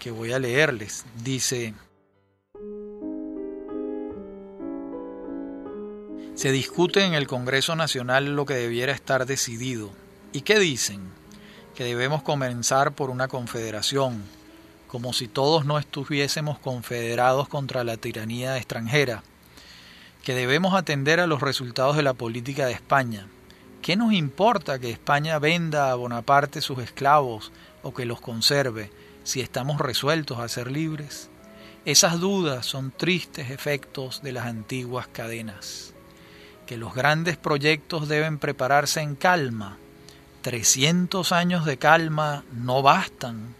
que 0.00 0.10
voy 0.10 0.32
a 0.32 0.38
leerles. 0.38 1.04
Dice, 1.22 1.74
se 6.34 6.50
discute 6.50 7.04
en 7.04 7.14
el 7.14 7.26
Congreso 7.26 7.76
Nacional 7.76 8.34
lo 8.34 8.46
que 8.46 8.54
debiera 8.54 8.92
estar 8.92 9.26
decidido. 9.26 9.90
¿Y 10.32 10.42
qué 10.42 10.58
dicen? 10.58 11.00
Que 11.74 11.84
debemos 11.84 12.22
comenzar 12.22 12.92
por 12.92 13.10
una 13.10 13.28
confederación, 13.28 14.22
como 14.86 15.12
si 15.12 15.28
todos 15.28 15.64
no 15.64 15.78
estuviésemos 15.78 16.58
confederados 16.58 17.48
contra 17.48 17.84
la 17.84 17.96
tiranía 17.96 18.56
extranjera, 18.56 19.22
que 20.22 20.34
debemos 20.34 20.74
atender 20.74 21.20
a 21.20 21.26
los 21.26 21.40
resultados 21.40 21.96
de 21.96 22.02
la 22.02 22.14
política 22.14 22.66
de 22.66 22.72
España. 22.72 23.26
¿Qué 23.82 23.96
nos 23.96 24.12
importa 24.12 24.78
que 24.78 24.90
España 24.90 25.38
venda 25.38 25.90
a 25.90 25.94
Bonaparte 25.94 26.60
sus 26.60 26.78
esclavos 26.80 27.50
o 27.82 27.94
que 27.94 28.04
los 28.04 28.20
conserve? 28.20 28.90
si 29.24 29.40
estamos 29.40 29.80
resueltos 29.80 30.38
a 30.38 30.48
ser 30.48 30.70
libres? 30.70 31.28
Esas 31.84 32.20
dudas 32.20 32.66
son 32.66 32.90
tristes 32.90 33.50
efectos 33.50 34.22
de 34.22 34.32
las 34.32 34.46
antiguas 34.46 35.08
cadenas. 35.08 35.94
Que 36.66 36.76
los 36.76 36.94
grandes 36.94 37.36
proyectos 37.36 38.08
deben 38.08 38.38
prepararse 38.38 39.00
en 39.00 39.16
calma. 39.16 39.78
300 40.42 41.32
años 41.32 41.64
de 41.64 41.76
calma 41.76 42.44
no 42.52 42.82
bastan. 42.82 43.54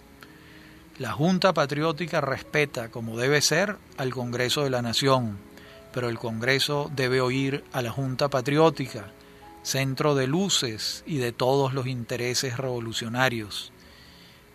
La 0.99 1.12
Junta 1.12 1.53
Patriótica 1.53 2.20
respeta, 2.20 2.91
como 2.91 3.16
debe 3.16 3.41
ser, 3.41 3.76
al 3.97 4.12
Congreso 4.12 4.64
de 4.64 4.70
la 4.70 4.83
Nación, 4.83 5.39
pero 5.93 6.09
el 6.09 6.18
Congreso 6.18 6.91
debe 6.95 7.20
oír 7.20 7.64
a 7.72 7.83
la 7.83 7.91
Junta 7.91 8.28
Patriótica, 8.28 9.12
centro 9.62 10.14
de 10.14 10.26
luces 10.26 11.03
y 11.07 11.18
de 11.18 11.33
todos 11.33 11.74
los 11.74 11.87
intereses 11.87 12.57
revolucionarios 12.57 13.72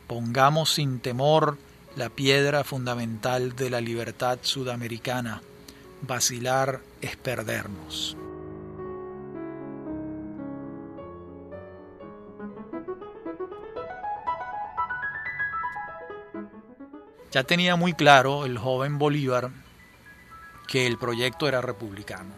Pongamos 0.07 0.75
sin 0.75 0.99
temor 0.99 1.57
la 1.95 2.09
piedra 2.09 2.63
fundamental 2.63 3.55
de 3.55 3.71
la 3.71 3.81
libertad 3.81 4.37
sudamericana. 4.41 5.41
Vacilar 6.01 6.81
es 7.01 7.15
perdernos. 7.15 8.15
Ya 17.35 17.43
tenía 17.43 17.75
muy 17.75 17.91
claro 17.91 18.45
el 18.45 18.57
joven 18.57 18.97
Bolívar 18.97 19.49
que 20.69 20.87
el 20.87 20.97
proyecto 20.97 21.49
era 21.49 21.59
republicano. 21.59 22.33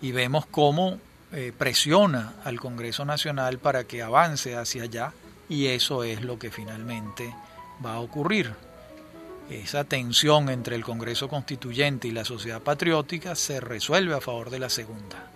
Y 0.00 0.12
vemos 0.12 0.46
cómo 0.46 1.00
eh, 1.32 1.52
presiona 1.58 2.34
al 2.44 2.60
Congreso 2.60 3.04
Nacional 3.04 3.58
para 3.58 3.82
que 3.82 4.04
avance 4.04 4.54
hacia 4.54 4.84
allá 4.84 5.12
y 5.48 5.66
eso 5.66 6.04
es 6.04 6.22
lo 6.22 6.38
que 6.38 6.52
finalmente 6.52 7.34
va 7.84 7.94
a 7.94 7.98
ocurrir. 7.98 8.52
Esa 9.50 9.82
tensión 9.82 10.48
entre 10.48 10.76
el 10.76 10.84
Congreso 10.84 11.28
Constituyente 11.28 12.06
y 12.06 12.12
la 12.12 12.24
sociedad 12.24 12.62
patriótica 12.62 13.34
se 13.34 13.58
resuelve 13.58 14.14
a 14.14 14.20
favor 14.20 14.50
de 14.50 14.60
la 14.60 14.70
segunda. 14.70 15.28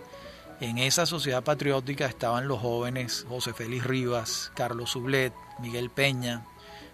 En 0.61 0.77
esa 0.77 1.05
sociedad 1.05 1.43
patriótica 1.43 2.05
estaban 2.05 2.47
los 2.47 2.61
jóvenes 2.61 3.25
José 3.27 3.51
Félix 3.51 3.85
Rivas, 3.85 4.53
Carlos 4.55 4.91
Sublet, 4.91 5.33
Miguel 5.59 5.89
Peña, 5.89 6.45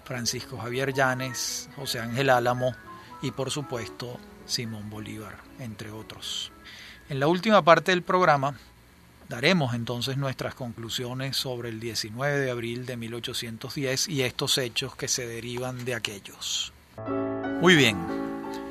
Francisco 0.06 0.58
Javier 0.58 0.94
Llanes, 0.94 1.70
José 1.76 2.00
Ángel 2.00 2.30
Álamo 2.30 2.74
y 3.22 3.32
por 3.32 3.52
supuesto 3.52 4.20
Simón 4.46 4.90
Bolívar, 4.90 5.36
entre 5.60 5.92
otros. 5.92 6.52
En 7.10 7.20
la 7.20 7.28
última 7.28 7.62
parte 7.64 7.92
del 7.92 8.04
programa 8.04 8.56
Daremos 9.30 9.74
entonces 9.74 10.18
nuestras 10.18 10.54
conclusiones 10.54 11.36
sobre 11.36 11.70
el 11.70 11.80
19 11.80 12.40
de 12.40 12.52
abril 12.52 12.86
de 12.86 12.96
1810 12.96 14.08
y 14.08 14.22
estos 14.22 14.58
hechos 14.60 14.96
que 14.96 15.08
se 15.08 15.26
derivan 15.26 15.84
de 15.84 15.96
aquellos. 15.96 16.72
Muy 17.60 17.76
bien, 17.76 17.98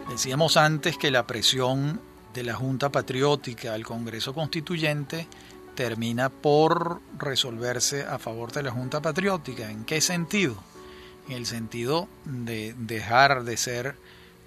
decíamos 0.09 0.57
antes 0.57 0.97
que 0.97 1.11
la 1.11 1.27
presión 1.27 2.01
de 2.33 2.45
la 2.45 2.55
Junta 2.55 2.91
Patriótica 2.91 3.75
al 3.75 3.85
Congreso 3.85 4.33
Constituyente 4.33 5.27
termina 5.75 6.29
por 6.29 7.01
resolverse 7.19 8.05
a 8.05 8.21
favor 8.21 8.53
de 8.53 8.63
la 8.63 8.71
Junta 8.71 9.03
Patriótica. 9.03 9.69
¿En 9.69 9.85
qué 9.85 10.01
sentido? 10.01 10.57
En 11.29 11.37
el 11.37 11.47
sentido 11.47 12.09
de 12.25 12.75
dejar 12.79 13.45
de 13.45 13.57
ser 13.57 13.97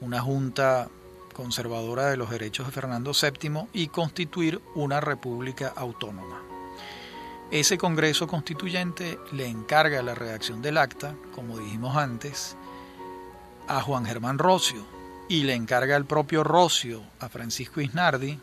una 0.02 0.22
junta 0.22 0.90
conservadora 1.34 2.08
de 2.08 2.18
los 2.18 2.30
derechos 2.30 2.66
de 2.66 2.72
Fernando 2.72 3.12
VII 3.14 3.68
y 3.74 3.88
constituir 3.88 4.62
una 4.76 5.00
república 5.00 5.72
autónoma. 5.76 6.42
Ese 7.52 7.78
Congreso 7.78 8.28
Constituyente 8.28 9.18
le 9.32 9.48
encarga 9.48 10.02
la 10.02 10.16
redacción 10.16 10.62
del 10.62 10.78
acta, 10.78 11.16
como 11.34 11.58
dijimos 11.60 11.96
antes, 11.96 12.58
a 13.68 13.82
Juan 13.82 14.06
Germán 14.06 14.38
Rocio 14.38 14.86
y 15.30 15.44
le 15.44 15.54
encarga 15.54 15.96
al 15.96 16.06
propio 16.06 16.44
Rocio 16.44 17.04
a 17.20 17.30
Francisco 17.30 17.82
Isnardi 17.82 18.40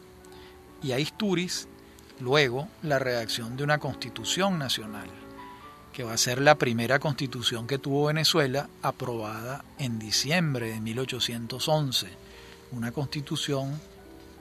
y 0.82 0.92
a 0.92 0.98
Isturiz 0.98 1.66
luego 2.20 2.68
la 2.82 2.98
redacción 2.98 3.56
de 3.56 3.64
una 3.64 3.78
constitución 3.78 4.58
nacional, 4.58 5.08
que 5.94 6.02
va 6.02 6.12
a 6.12 6.18
ser 6.18 6.40
la 6.40 6.56
primera 6.56 6.98
constitución 6.98 7.66
que 7.66 7.78
tuvo 7.78 8.06
Venezuela 8.06 8.68
aprobada 8.82 9.64
en 9.78 9.98
diciembre 9.98 10.72
de 10.72 10.80
1811 10.80 12.24
una 12.72 12.92
constitución 12.92 13.80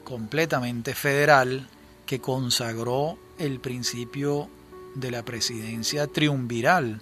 completamente 0.03 0.95
federal 0.95 1.67
que 2.05 2.19
consagró 2.19 3.17
el 3.37 3.59
principio 3.59 4.49
de 4.95 5.11
la 5.11 5.23
presidencia 5.23 6.07
triunviral, 6.07 7.01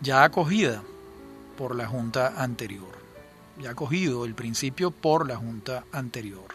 ya 0.00 0.24
acogida 0.24 0.82
por 1.56 1.76
la 1.76 1.86
Junta 1.86 2.42
anterior, 2.42 2.98
ya 3.60 3.70
acogido 3.70 4.24
el 4.24 4.34
principio 4.34 4.90
por 4.90 5.28
la 5.28 5.36
Junta 5.36 5.84
anterior. 5.92 6.54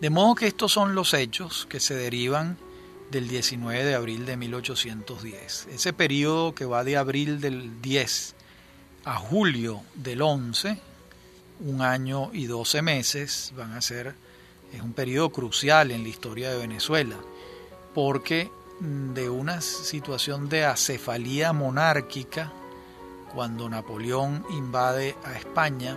De 0.00 0.10
modo 0.10 0.34
que 0.34 0.46
estos 0.46 0.72
son 0.72 0.94
los 0.94 1.14
hechos 1.14 1.66
que 1.68 1.80
se 1.80 1.94
derivan 1.94 2.56
del 3.14 3.28
19 3.28 3.84
de 3.84 3.94
abril 3.94 4.26
de 4.26 4.36
1810. 4.36 5.68
Ese 5.70 5.92
periodo 5.92 6.52
que 6.52 6.64
va 6.64 6.82
de 6.82 6.96
abril 6.96 7.40
del 7.40 7.80
10 7.80 8.34
a 9.04 9.16
julio 9.18 9.82
del 9.94 10.20
11 10.20 10.80
un 11.60 11.80
año 11.80 12.30
y 12.32 12.46
doce 12.46 12.82
meses 12.82 13.52
van 13.56 13.72
a 13.72 13.80
ser, 13.80 14.16
es 14.72 14.82
un 14.82 14.92
periodo 14.92 15.30
crucial 15.30 15.92
en 15.92 16.02
la 16.02 16.08
historia 16.08 16.50
de 16.50 16.58
Venezuela, 16.58 17.14
porque 17.94 18.50
de 18.80 19.30
una 19.30 19.60
situación 19.60 20.48
de 20.48 20.64
acefalía 20.64 21.52
monárquica, 21.52 22.52
cuando 23.32 23.68
Napoleón 23.68 24.44
invade 24.50 25.14
a 25.22 25.34
España, 25.38 25.96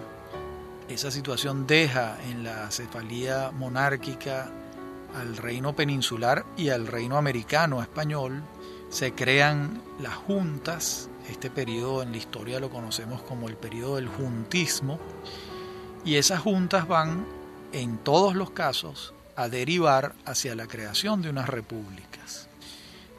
esa 0.88 1.10
situación 1.10 1.66
deja 1.66 2.20
en 2.30 2.44
la 2.44 2.68
acefalía 2.68 3.50
monárquica 3.52 4.52
al 5.18 5.38
reino 5.38 5.76
peninsular 5.76 6.46
y 6.56 6.70
al 6.70 6.88
reino 6.88 7.18
americano 7.18 7.82
español, 7.82 8.44
se 8.90 9.14
crean 9.14 9.82
las 10.00 10.16
juntas, 10.16 11.10
este 11.30 11.50
periodo 11.50 12.04
en 12.04 12.12
la 12.12 12.18
historia 12.18 12.60
lo 12.60 12.70
conocemos 12.70 13.22
como 13.24 13.50
el 13.50 13.56
periodo 13.56 13.96
del 13.96 14.08
juntismo, 14.08 15.00
Y 16.06 16.16
esas 16.16 16.40
juntas 16.40 16.88
van, 16.88 17.26
en 17.74 17.98
todos 17.98 18.34
los 18.34 18.52
casos, 18.52 19.14
a 19.36 19.50
derivar 19.50 20.16
hacia 20.26 20.56
la 20.56 20.66
creación 20.66 21.22
de 21.22 21.30
unas 21.30 21.50
repúblicas. 21.50 22.48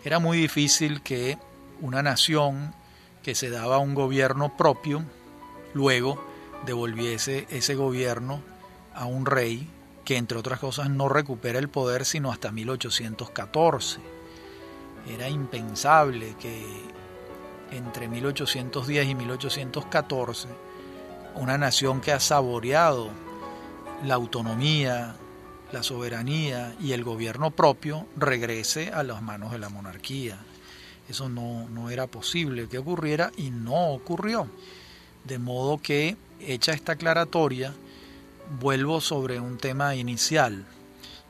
Era 0.04 0.20
muy 0.20 0.38
difícil 0.38 1.02
que 1.02 1.36
una 1.82 2.02
nación 2.02 2.72
que 3.22 3.34
se 3.34 3.50
daba 3.50 3.76
un 3.76 3.94
gobierno 3.94 4.56
propio, 4.56 5.04
luego 5.74 6.24
devolviese 6.64 7.46
ese 7.50 7.74
gobierno 7.74 8.40
a 8.94 9.04
un 9.04 9.26
rey 9.26 9.68
que 10.08 10.16
entre 10.16 10.38
otras 10.38 10.58
cosas 10.58 10.88
no 10.88 11.10
recupera 11.10 11.58
el 11.58 11.68
poder 11.68 12.06
sino 12.06 12.32
hasta 12.32 12.50
1814. 12.50 14.00
Era 15.06 15.28
impensable 15.28 16.34
que 16.40 16.64
entre 17.72 18.08
1810 18.08 19.06
y 19.06 19.14
1814 19.14 20.48
una 21.34 21.58
nación 21.58 22.00
que 22.00 22.12
ha 22.12 22.20
saboreado 22.20 23.10
la 24.02 24.14
autonomía, 24.14 25.14
la 25.72 25.82
soberanía 25.82 26.74
y 26.80 26.92
el 26.92 27.04
gobierno 27.04 27.50
propio 27.50 28.06
regrese 28.16 28.90
a 28.90 29.02
las 29.02 29.20
manos 29.20 29.52
de 29.52 29.58
la 29.58 29.68
monarquía. 29.68 30.38
Eso 31.06 31.28
no, 31.28 31.68
no 31.68 31.90
era 31.90 32.06
posible 32.06 32.66
que 32.66 32.78
ocurriera 32.78 33.30
y 33.36 33.50
no 33.50 33.90
ocurrió. 33.90 34.48
De 35.24 35.38
modo 35.38 35.76
que, 35.76 36.16
hecha 36.40 36.72
esta 36.72 36.92
aclaratoria, 36.92 37.74
vuelvo 38.60 39.00
sobre 39.00 39.40
un 39.40 39.58
tema 39.58 39.94
inicial 39.94 40.64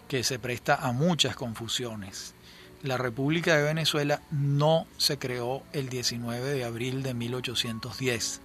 que 0.07 0.25
se 0.25 0.39
presta 0.39 0.77
a 0.77 0.93
muchas 0.93 1.37
confusiones. 1.37 2.35
La 2.83 2.97
República 2.97 3.57
de 3.57 3.65
Venezuela 3.65 4.23
no 4.31 4.87
se 4.97 5.19
creó 5.19 5.63
el 5.73 5.89
19 5.89 6.51
de 6.53 6.65
abril 6.65 7.03
de 7.03 7.13
1810, 7.15 8.41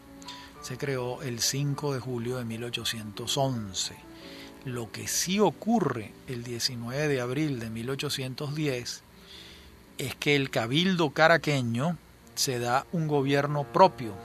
se 0.61 0.77
creó 0.77 1.21
el 1.21 1.39
5 1.39 1.93
de 1.93 1.99
julio 1.99 2.37
de 2.37 2.45
1811. 2.45 3.95
Lo 4.65 4.91
que 4.91 5.07
sí 5.07 5.39
ocurre 5.39 6.11
el 6.27 6.43
19 6.43 7.07
de 7.07 7.21
abril 7.21 7.59
de 7.59 7.69
1810 7.69 9.03
es 9.99 10.15
que 10.15 10.35
el 10.35 10.49
cabildo 10.49 11.11
caraqueño 11.11 11.97
se 12.35 12.59
da 12.59 12.87
un 12.91 13.07
gobierno 13.07 13.65
propio 13.65 14.15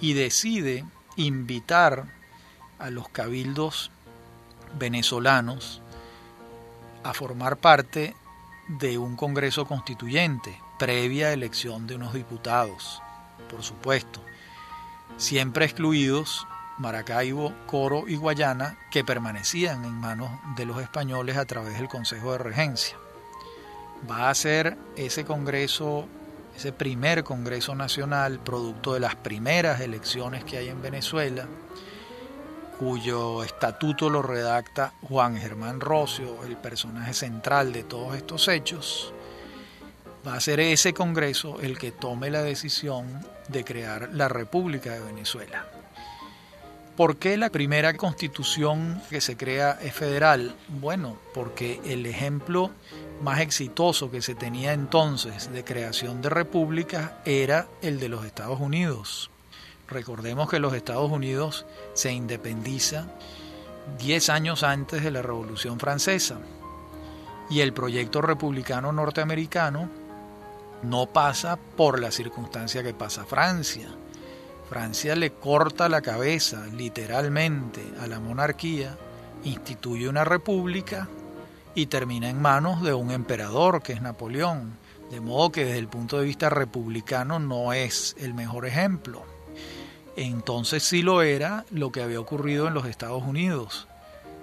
y 0.00 0.12
decide 0.12 0.84
invitar 1.16 2.19
a 2.80 2.90
los 2.90 3.08
cabildos 3.08 3.90
venezolanos 4.78 5.80
a 7.04 7.14
formar 7.14 7.56
parte 7.56 8.14
de 8.68 8.98
un 8.98 9.16
Congreso 9.16 9.66
Constituyente, 9.66 10.58
previa 10.78 11.32
elección 11.32 11.86
de 11.86 11.96
unos 11.96 12.14
diputados, 12.14 13.02
por 13.48 13.62
supuesto, 13.62 14.20
siempre 15.16 15.64
excluidos 15.64 16.46
Maracaibo, 16.78 17.52
Coro 17.66 18.04
y 18.08 18.16
Guayana, 18.16 18.78
que 18.90 19.04
permanecían 19.04 19.84
en 19.84 19.92
manos 19.92 20.30
de 20.56 20.64
los 20.64 20.80
españoles 20.80 21.36
a 21.36 21.44
través 21.44 21.76
del 21.76 21.88
Consejo 21.88 22.32
de 22.32 22.38
Regencia. 22.38 22.96
Va 24.10 24.30
a 24.30 24.34
ser 24.34 24.78
ese 24.96 25.26
Congreso, 25.26 26.06
ese 26.56 26.72
primer 26.72 27.22
Congreso 27.22 27.74
Nacional, 27.74 28.38
producto 28.38 28.94
de 28.94 29.00
las 29.00 29.14
primeras 29.14 29.80
elecciones 29.80 30.42
que 30.44 30.56
hay 30.56 30.68
en 30.68 30.80
Venezuela, 30.80 31.46
cuyo 32.80 33.44
estatuto 33.44 34.08
lo 34.08 34.22
redacta 34.22 34.94
Juan 35.02 35.36
Germán 35.36 35.80
Rocio, 35.80 36.42
el 36.46 36.56
personaje 36.56 37.12
central 37.12 37.74
de 37.74 37.82
todos 37.82 38.16
estos 38.16 38.48
hechos, 38.48 39.12
va 40.26 40.32
a 40.32 40.40
ser 40.40 40.60
ese 40.60 40.94
Congreso 40.94 41.60
el 41.60 41.76
que 41.76 41.92
tome 41.92 42.30
la 42.30 42.42
decisión 42.42 43.20
de 43.48 43.64
crear 43.64 44.08
la 44.14 44.30
República 44.30 44.94
de 44.94 45.00
Venezuela. 45.00 45.66
¿Por 46.96 47.18
qué 47.18 47.36
la 47.36 47.50
primera 47.50 47.92
constitución 47.98 49.02
que 49.10 49.20
se 49.20 49.36
crea 49.36 49.78
es 49.82 49.92
federal? 49.92 50.56
Bueno, 50.68 51.18
porque 51.34 51.82
el 51.84 52.06
ejemplo 52.06 52.70
más 53.20 53.40
exitoso 53.40 54.10
que 54.10 54.22
se 54.22 54.34
tenía 54.34 54.72
entonces 54.72 55.52
de 55.52 55.64
creación 55.64 56.22
de 56.22 56.30
repúblicas 56.30 57.10
era 57.26 57.68
el 57.82 58.00
de 58.00 58.08
los 58.08 58.24
Estados 58.24 58.58
Unidos. 58.58 59.30
Recordemos 59.90 60.48
que 60.48 60.60
los 60.60 60.72
Estados 60.72 61.10
Unidos 61.10 61.66
se 61.94 62.12
independiza 62.12 63.06
10 63.98 64.28
años 64.30 64.62
antes 64.62 65.02
de 65.02 65.10
la 65.10 65.20
Revolución 65.20 65.80
Francesa 65.80 66.38
y 67.50 67.60
el 67.60 67.72
proyecto 67.72 68.22
republicano 68.22 68.92
norteamericano 68.92 69.90
no 70.84 71.06
pasa 71.06 71.58
por 71.76 71.98
la 71.98 72.12
circunstancia 72.12 72.84
que 72.84 72.94
pasa 72.94 73.24
Francia. 73.24 73.88
Francia 74.68 75.16
le 75.16 75.32
corta 75.32 75.88
la 75.88 76.00
cabeza 76.00 76.66
literalmente 76.68 77.82
a 78.00 78.06
la 78.06 78.20
monarquía, 78.20 78.96
instituye 79.42 80.08
una 80.08 80.24
república 80.24 81.08
y 81.74 81.86
termina 81.86 82.30
en 82.30 82.40
manos 82.40 82.80
de 82.82 82.94
un 82.94 83.10
emperador 83.10 83.82
que 83.82 83.94
es 83.94 84.02
Napoleón. 84.02 84.78
De 85.10 85.20
modo 85.20 85.50
que 85.50 85.64
desde 85.64 85.78
el 85.78 85.88
punto 85.88 86.20
de 86.20 86.24
vista 86.24 86.48
republicano 86.48 87.40
no 87.40 87.72
es 87.72 88.14
el 88.20 88.32
mejor 88.32 88.64
ejemplo. 88.64 89.24
Entonces 90.20 90.82
sí 90.82 91.00
lo 91.00 91.22
era 91.22 91.64
lo 91.70 91.92
que 91.92 92.02
había 92.02 92.20
ocurrido 92.20 92.68
en 92.68 92.74
los 92.74 92.84
Estados 92.84 93.22
Unidos, 93.22 93.88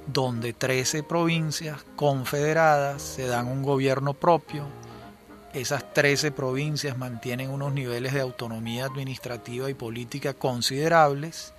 donde 0.07 0.51
13 0.51 1.03
provincias 1.03 1.85
confederadas 1.95 3.03
se 3.03 3.27
dan 3.27 3.45
un 3.45 3.61
gobierno 3.61 4.15
propio, 4.15 4.65
esas 5.53 5.93
13 5.93 6.31
provincias 6.31 6.97
mantienen 6.97 7.51
unos 7.51 7.73
niveles 7.73 8.15
de 8.15 8.21
autonomía 8.21 8.85
administrativa 8.85 9.69
y 9.69 9.75
política 9.75 10.33
considerables 10.33 11.53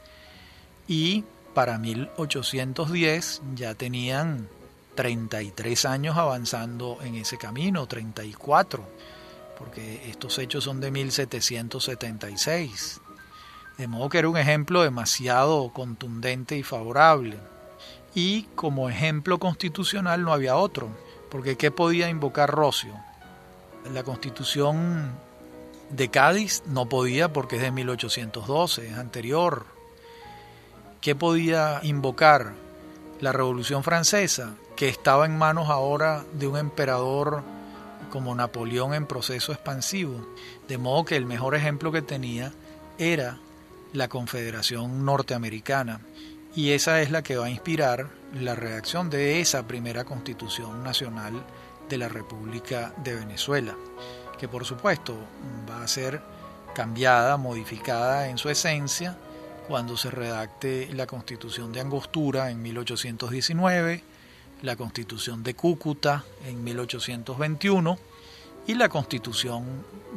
y 0.88 1.22
para 1.54 1.78
1810 1.78 3.42
ya 3.54 3.76
tenían 3.76 4.48
33 4.96 5.84
años 5.84 6.16
avanzando 6.16 6.98
en 7.02 7.14
ese 7.14 7.38
camino, 7.38 7.86
34, 7.86 8.82
porque 9.56 10.10
estos 10.10 10.40
hechos 10.40 10.64
son 10.64 10.80
de 10.80 10.90
1776. 10.90 13.02
De 13.78 13.86
modo 13.86 14.08
que 14.08 14.18
era 14.18 14.28
un 14.28 14.36
ejemplo 14.36 14.82
demasiado 14.82 15.72
contundente 15.72 16.56
y 16.56 16.64
favorable. 16.64 17.38
Y 18.12 18.42
como 18.56 18.90
ejemplo 18.90 19.38
constitucional 19.38 20.24
no 20.24 20.32
había 20.32 20.56
otro, 20.56 20.88
porque 21.30 21.56
¿qué 21.56 21.70
podía 21.70 22.08
invocar 22.08 22.50
Rocio? 22.50 22.92
La 23.94 24.02
constitución 24.02 25.12
de 25.90 26.10
Cádiz 26.10 26.64
no 26.66 26.88
podía 26.88 27.32
porque 27.32 27.56
es 27.56 27.62
de 27.62 27.70
1812, 27.70 28.88
es 28.88 28.98
anterior. 28.98 29.66
¿Qué 31.00 31.14
podía 31.14 31.80
invocar? 31.84 32.54
La 33.20 33.32
Revolución 33.32 33.82
Francesa, 33.82 34.54
que 34.76 34.88
estaba 34.88 35.26
en 35.26 35.38
manos 35.38 35.68
ahora 35.70 36.24
de 36.32 36.46
un 36.46 36.56
emperador 36.56 37.42
como 38.10 38.34
Napoleón 38.34 38.94
en 38.94 39.06
proceso 39.06 39.52
expansivo. 39.52 40.26
De 40.68 40.78
modo 40.78 41.04
que 41.04 41.16
el 41.16 41.26
mejor 41.26 41.54
ejemplo 41.54 41.90
que 41.90 42.02
tenía 42.02 42.52
era 42.96 43.38
la 43.92 44.08
Confederación 44.08 45.04
Norteamericana 45.04 46.00
y 46.54 46.70
esa 46.70 47.00
es 47.02 47.10
la 47.10 47.22
que 47.22 47.36
va 47.36 47.46
a 47.46 47.50
inspirar 47.50 48.08
la 48.34 48.54
redacción 48.54 49.10
de 49.10 49.40
esa 49.40 49.66
primera 49.66 50.04
constitución 50.04 50.82
nacional 50.82 51.44
de 51.88 51.98
la 51.98 52.08
República 52.08 52.92
de 53.02 53.14
Venezuela, 53.14 53.76
que 54.38 54.48
por 54.48 54.64
supuesto 54.64 55.16
va 55.70 55.82
a 55.82 55.88
ser 55.88 56.20
cambiada, 56.74 57.36
modificada 57.36 58.28
en 58.28 58.38
su 58.38 58.50
esencia 58.50 59.16
cuando 59.68 59.96
se 59.96 60.10
redacte 60.10 60.88
la 60.94 61.06
constitución 61.06 61.72
de 61.72 61.80
Angostura 61.80 62.50
en 62.50 62.62
1819, 62.62 64.02
la 64.62 64.76
constitución 64.76 65.42
de 65.42 65.54
Cúcuta 65.54 66.24
en 66.46 66.64
1821, 66.64 67.98
y 68.68 68.74
la 68.74 68.90
constitución 68.90 69.64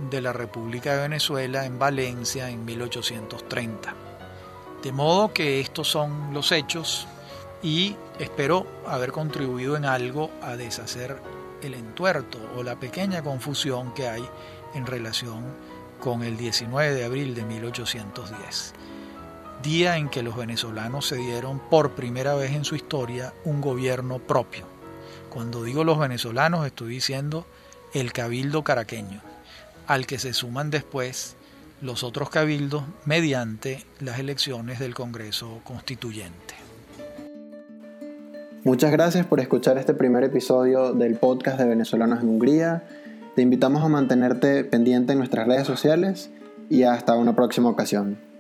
de 0.10 0.20
la 0.20 0.34
República 0.34 0.93
de 0.93 1.04
Venezuela 1.04 1.66
en 1.66 1.80
Valencia 1.80 2.49
en 2.49 2.66
1830. 2.66 3.95
De 4.84 4.91
modo 4.91 5.32
que 5.32 5.62
estos 5.62 5.88
son 5.88 6.34
los 6.34 6.52
hechos 6.52 7.08
y 7.64 7.95
espero 8.20 8.68
haber 8.86 9.14
contribuido 9.14 9.78
en 9.78 9.86
algo 9.86 10.32
a 10.41 10.58
deshacer 10.58 11.16
el 11.62 11.76
entuerto 11.76 12.39
o 12.58 12.62
la 12.62 12.78
pequeña 12.78 13.24
confusión 13.24 13.93
que 13.93 14.10
hay 14.10 14.28
en 14.74 14.86
relación 14.86 15.45
con 16.02 16.22
el 16.22 16.36
19 16.36 16.93
de 16.93 17.06
abril 17.06 17.34
de 17.34 17.45
1810, 17.45 18.74
día 19.64 19.95
en 19.95 20.10
que 20.10 20.24
los 20.24 20.36
venezolanos 20.36 21.08
se 21.08 21.16
dieron 21.16 21.60
por 21.70 21.91
primera 21.91 22.36
vez 22.36 22.52
en 22.52 22.66
su 22.66 22.76
historia 22.76 23.34
un 23.45 23.62
gobierno 23.62 24.20
propio. 24.20 24.66
Cuando 25.30 25.64
digo 25.64 25.86
los 25.86 25.97
venezolanos 25.97 26.66
estoy 26.66 26.89
diciendo 26.89 27.45
el 27.93 28.13
cabildo 28.13 28.63
caraqueño, 28.63 29.21
al 29.87 30.05
que 30.05 30.19
se 30.19 30.33
suman 30.33 30.69
después 30.69 31.35
los 31.81 32.03
otros 32.03 32.29
cabildos 32.29 32.83
mediante 33.05 33.83
las 33.99 34.19
elecciones 34.19 34.79
del 34.79 34.93
Congreso 34.93 35.61
Constituyente. 35.63 36.55
Muchas 38.63 38.91
gracias 38.91 39.25
por 39.25 39.39
escuchar 39.39 39.77
este 39.79 39.95
primer 39.95 40.23
episodio 40.23 40.93
del 40.93 41.15
podcast 41.15 41.57
de 41.57 41.65
Venezolanos 41.65 42.21
en 42.21 42.29
Hungría. 42.29 42.83
Te 43.35 43.41
invitamos 43.41 43.83
a 43.83 43.87
mantenerte 43.87 44.63
pendiente 44.63 45.13
en 45.13 45.17
nuestras 45.17 45.47
redes 45.47 45.65
sociales 45.65 46.29
y 46.69 46.83
hasta 46.83 47.15
una 47.15 47.35
próxima 47.35 47.69
ocasión. 47.69 48.30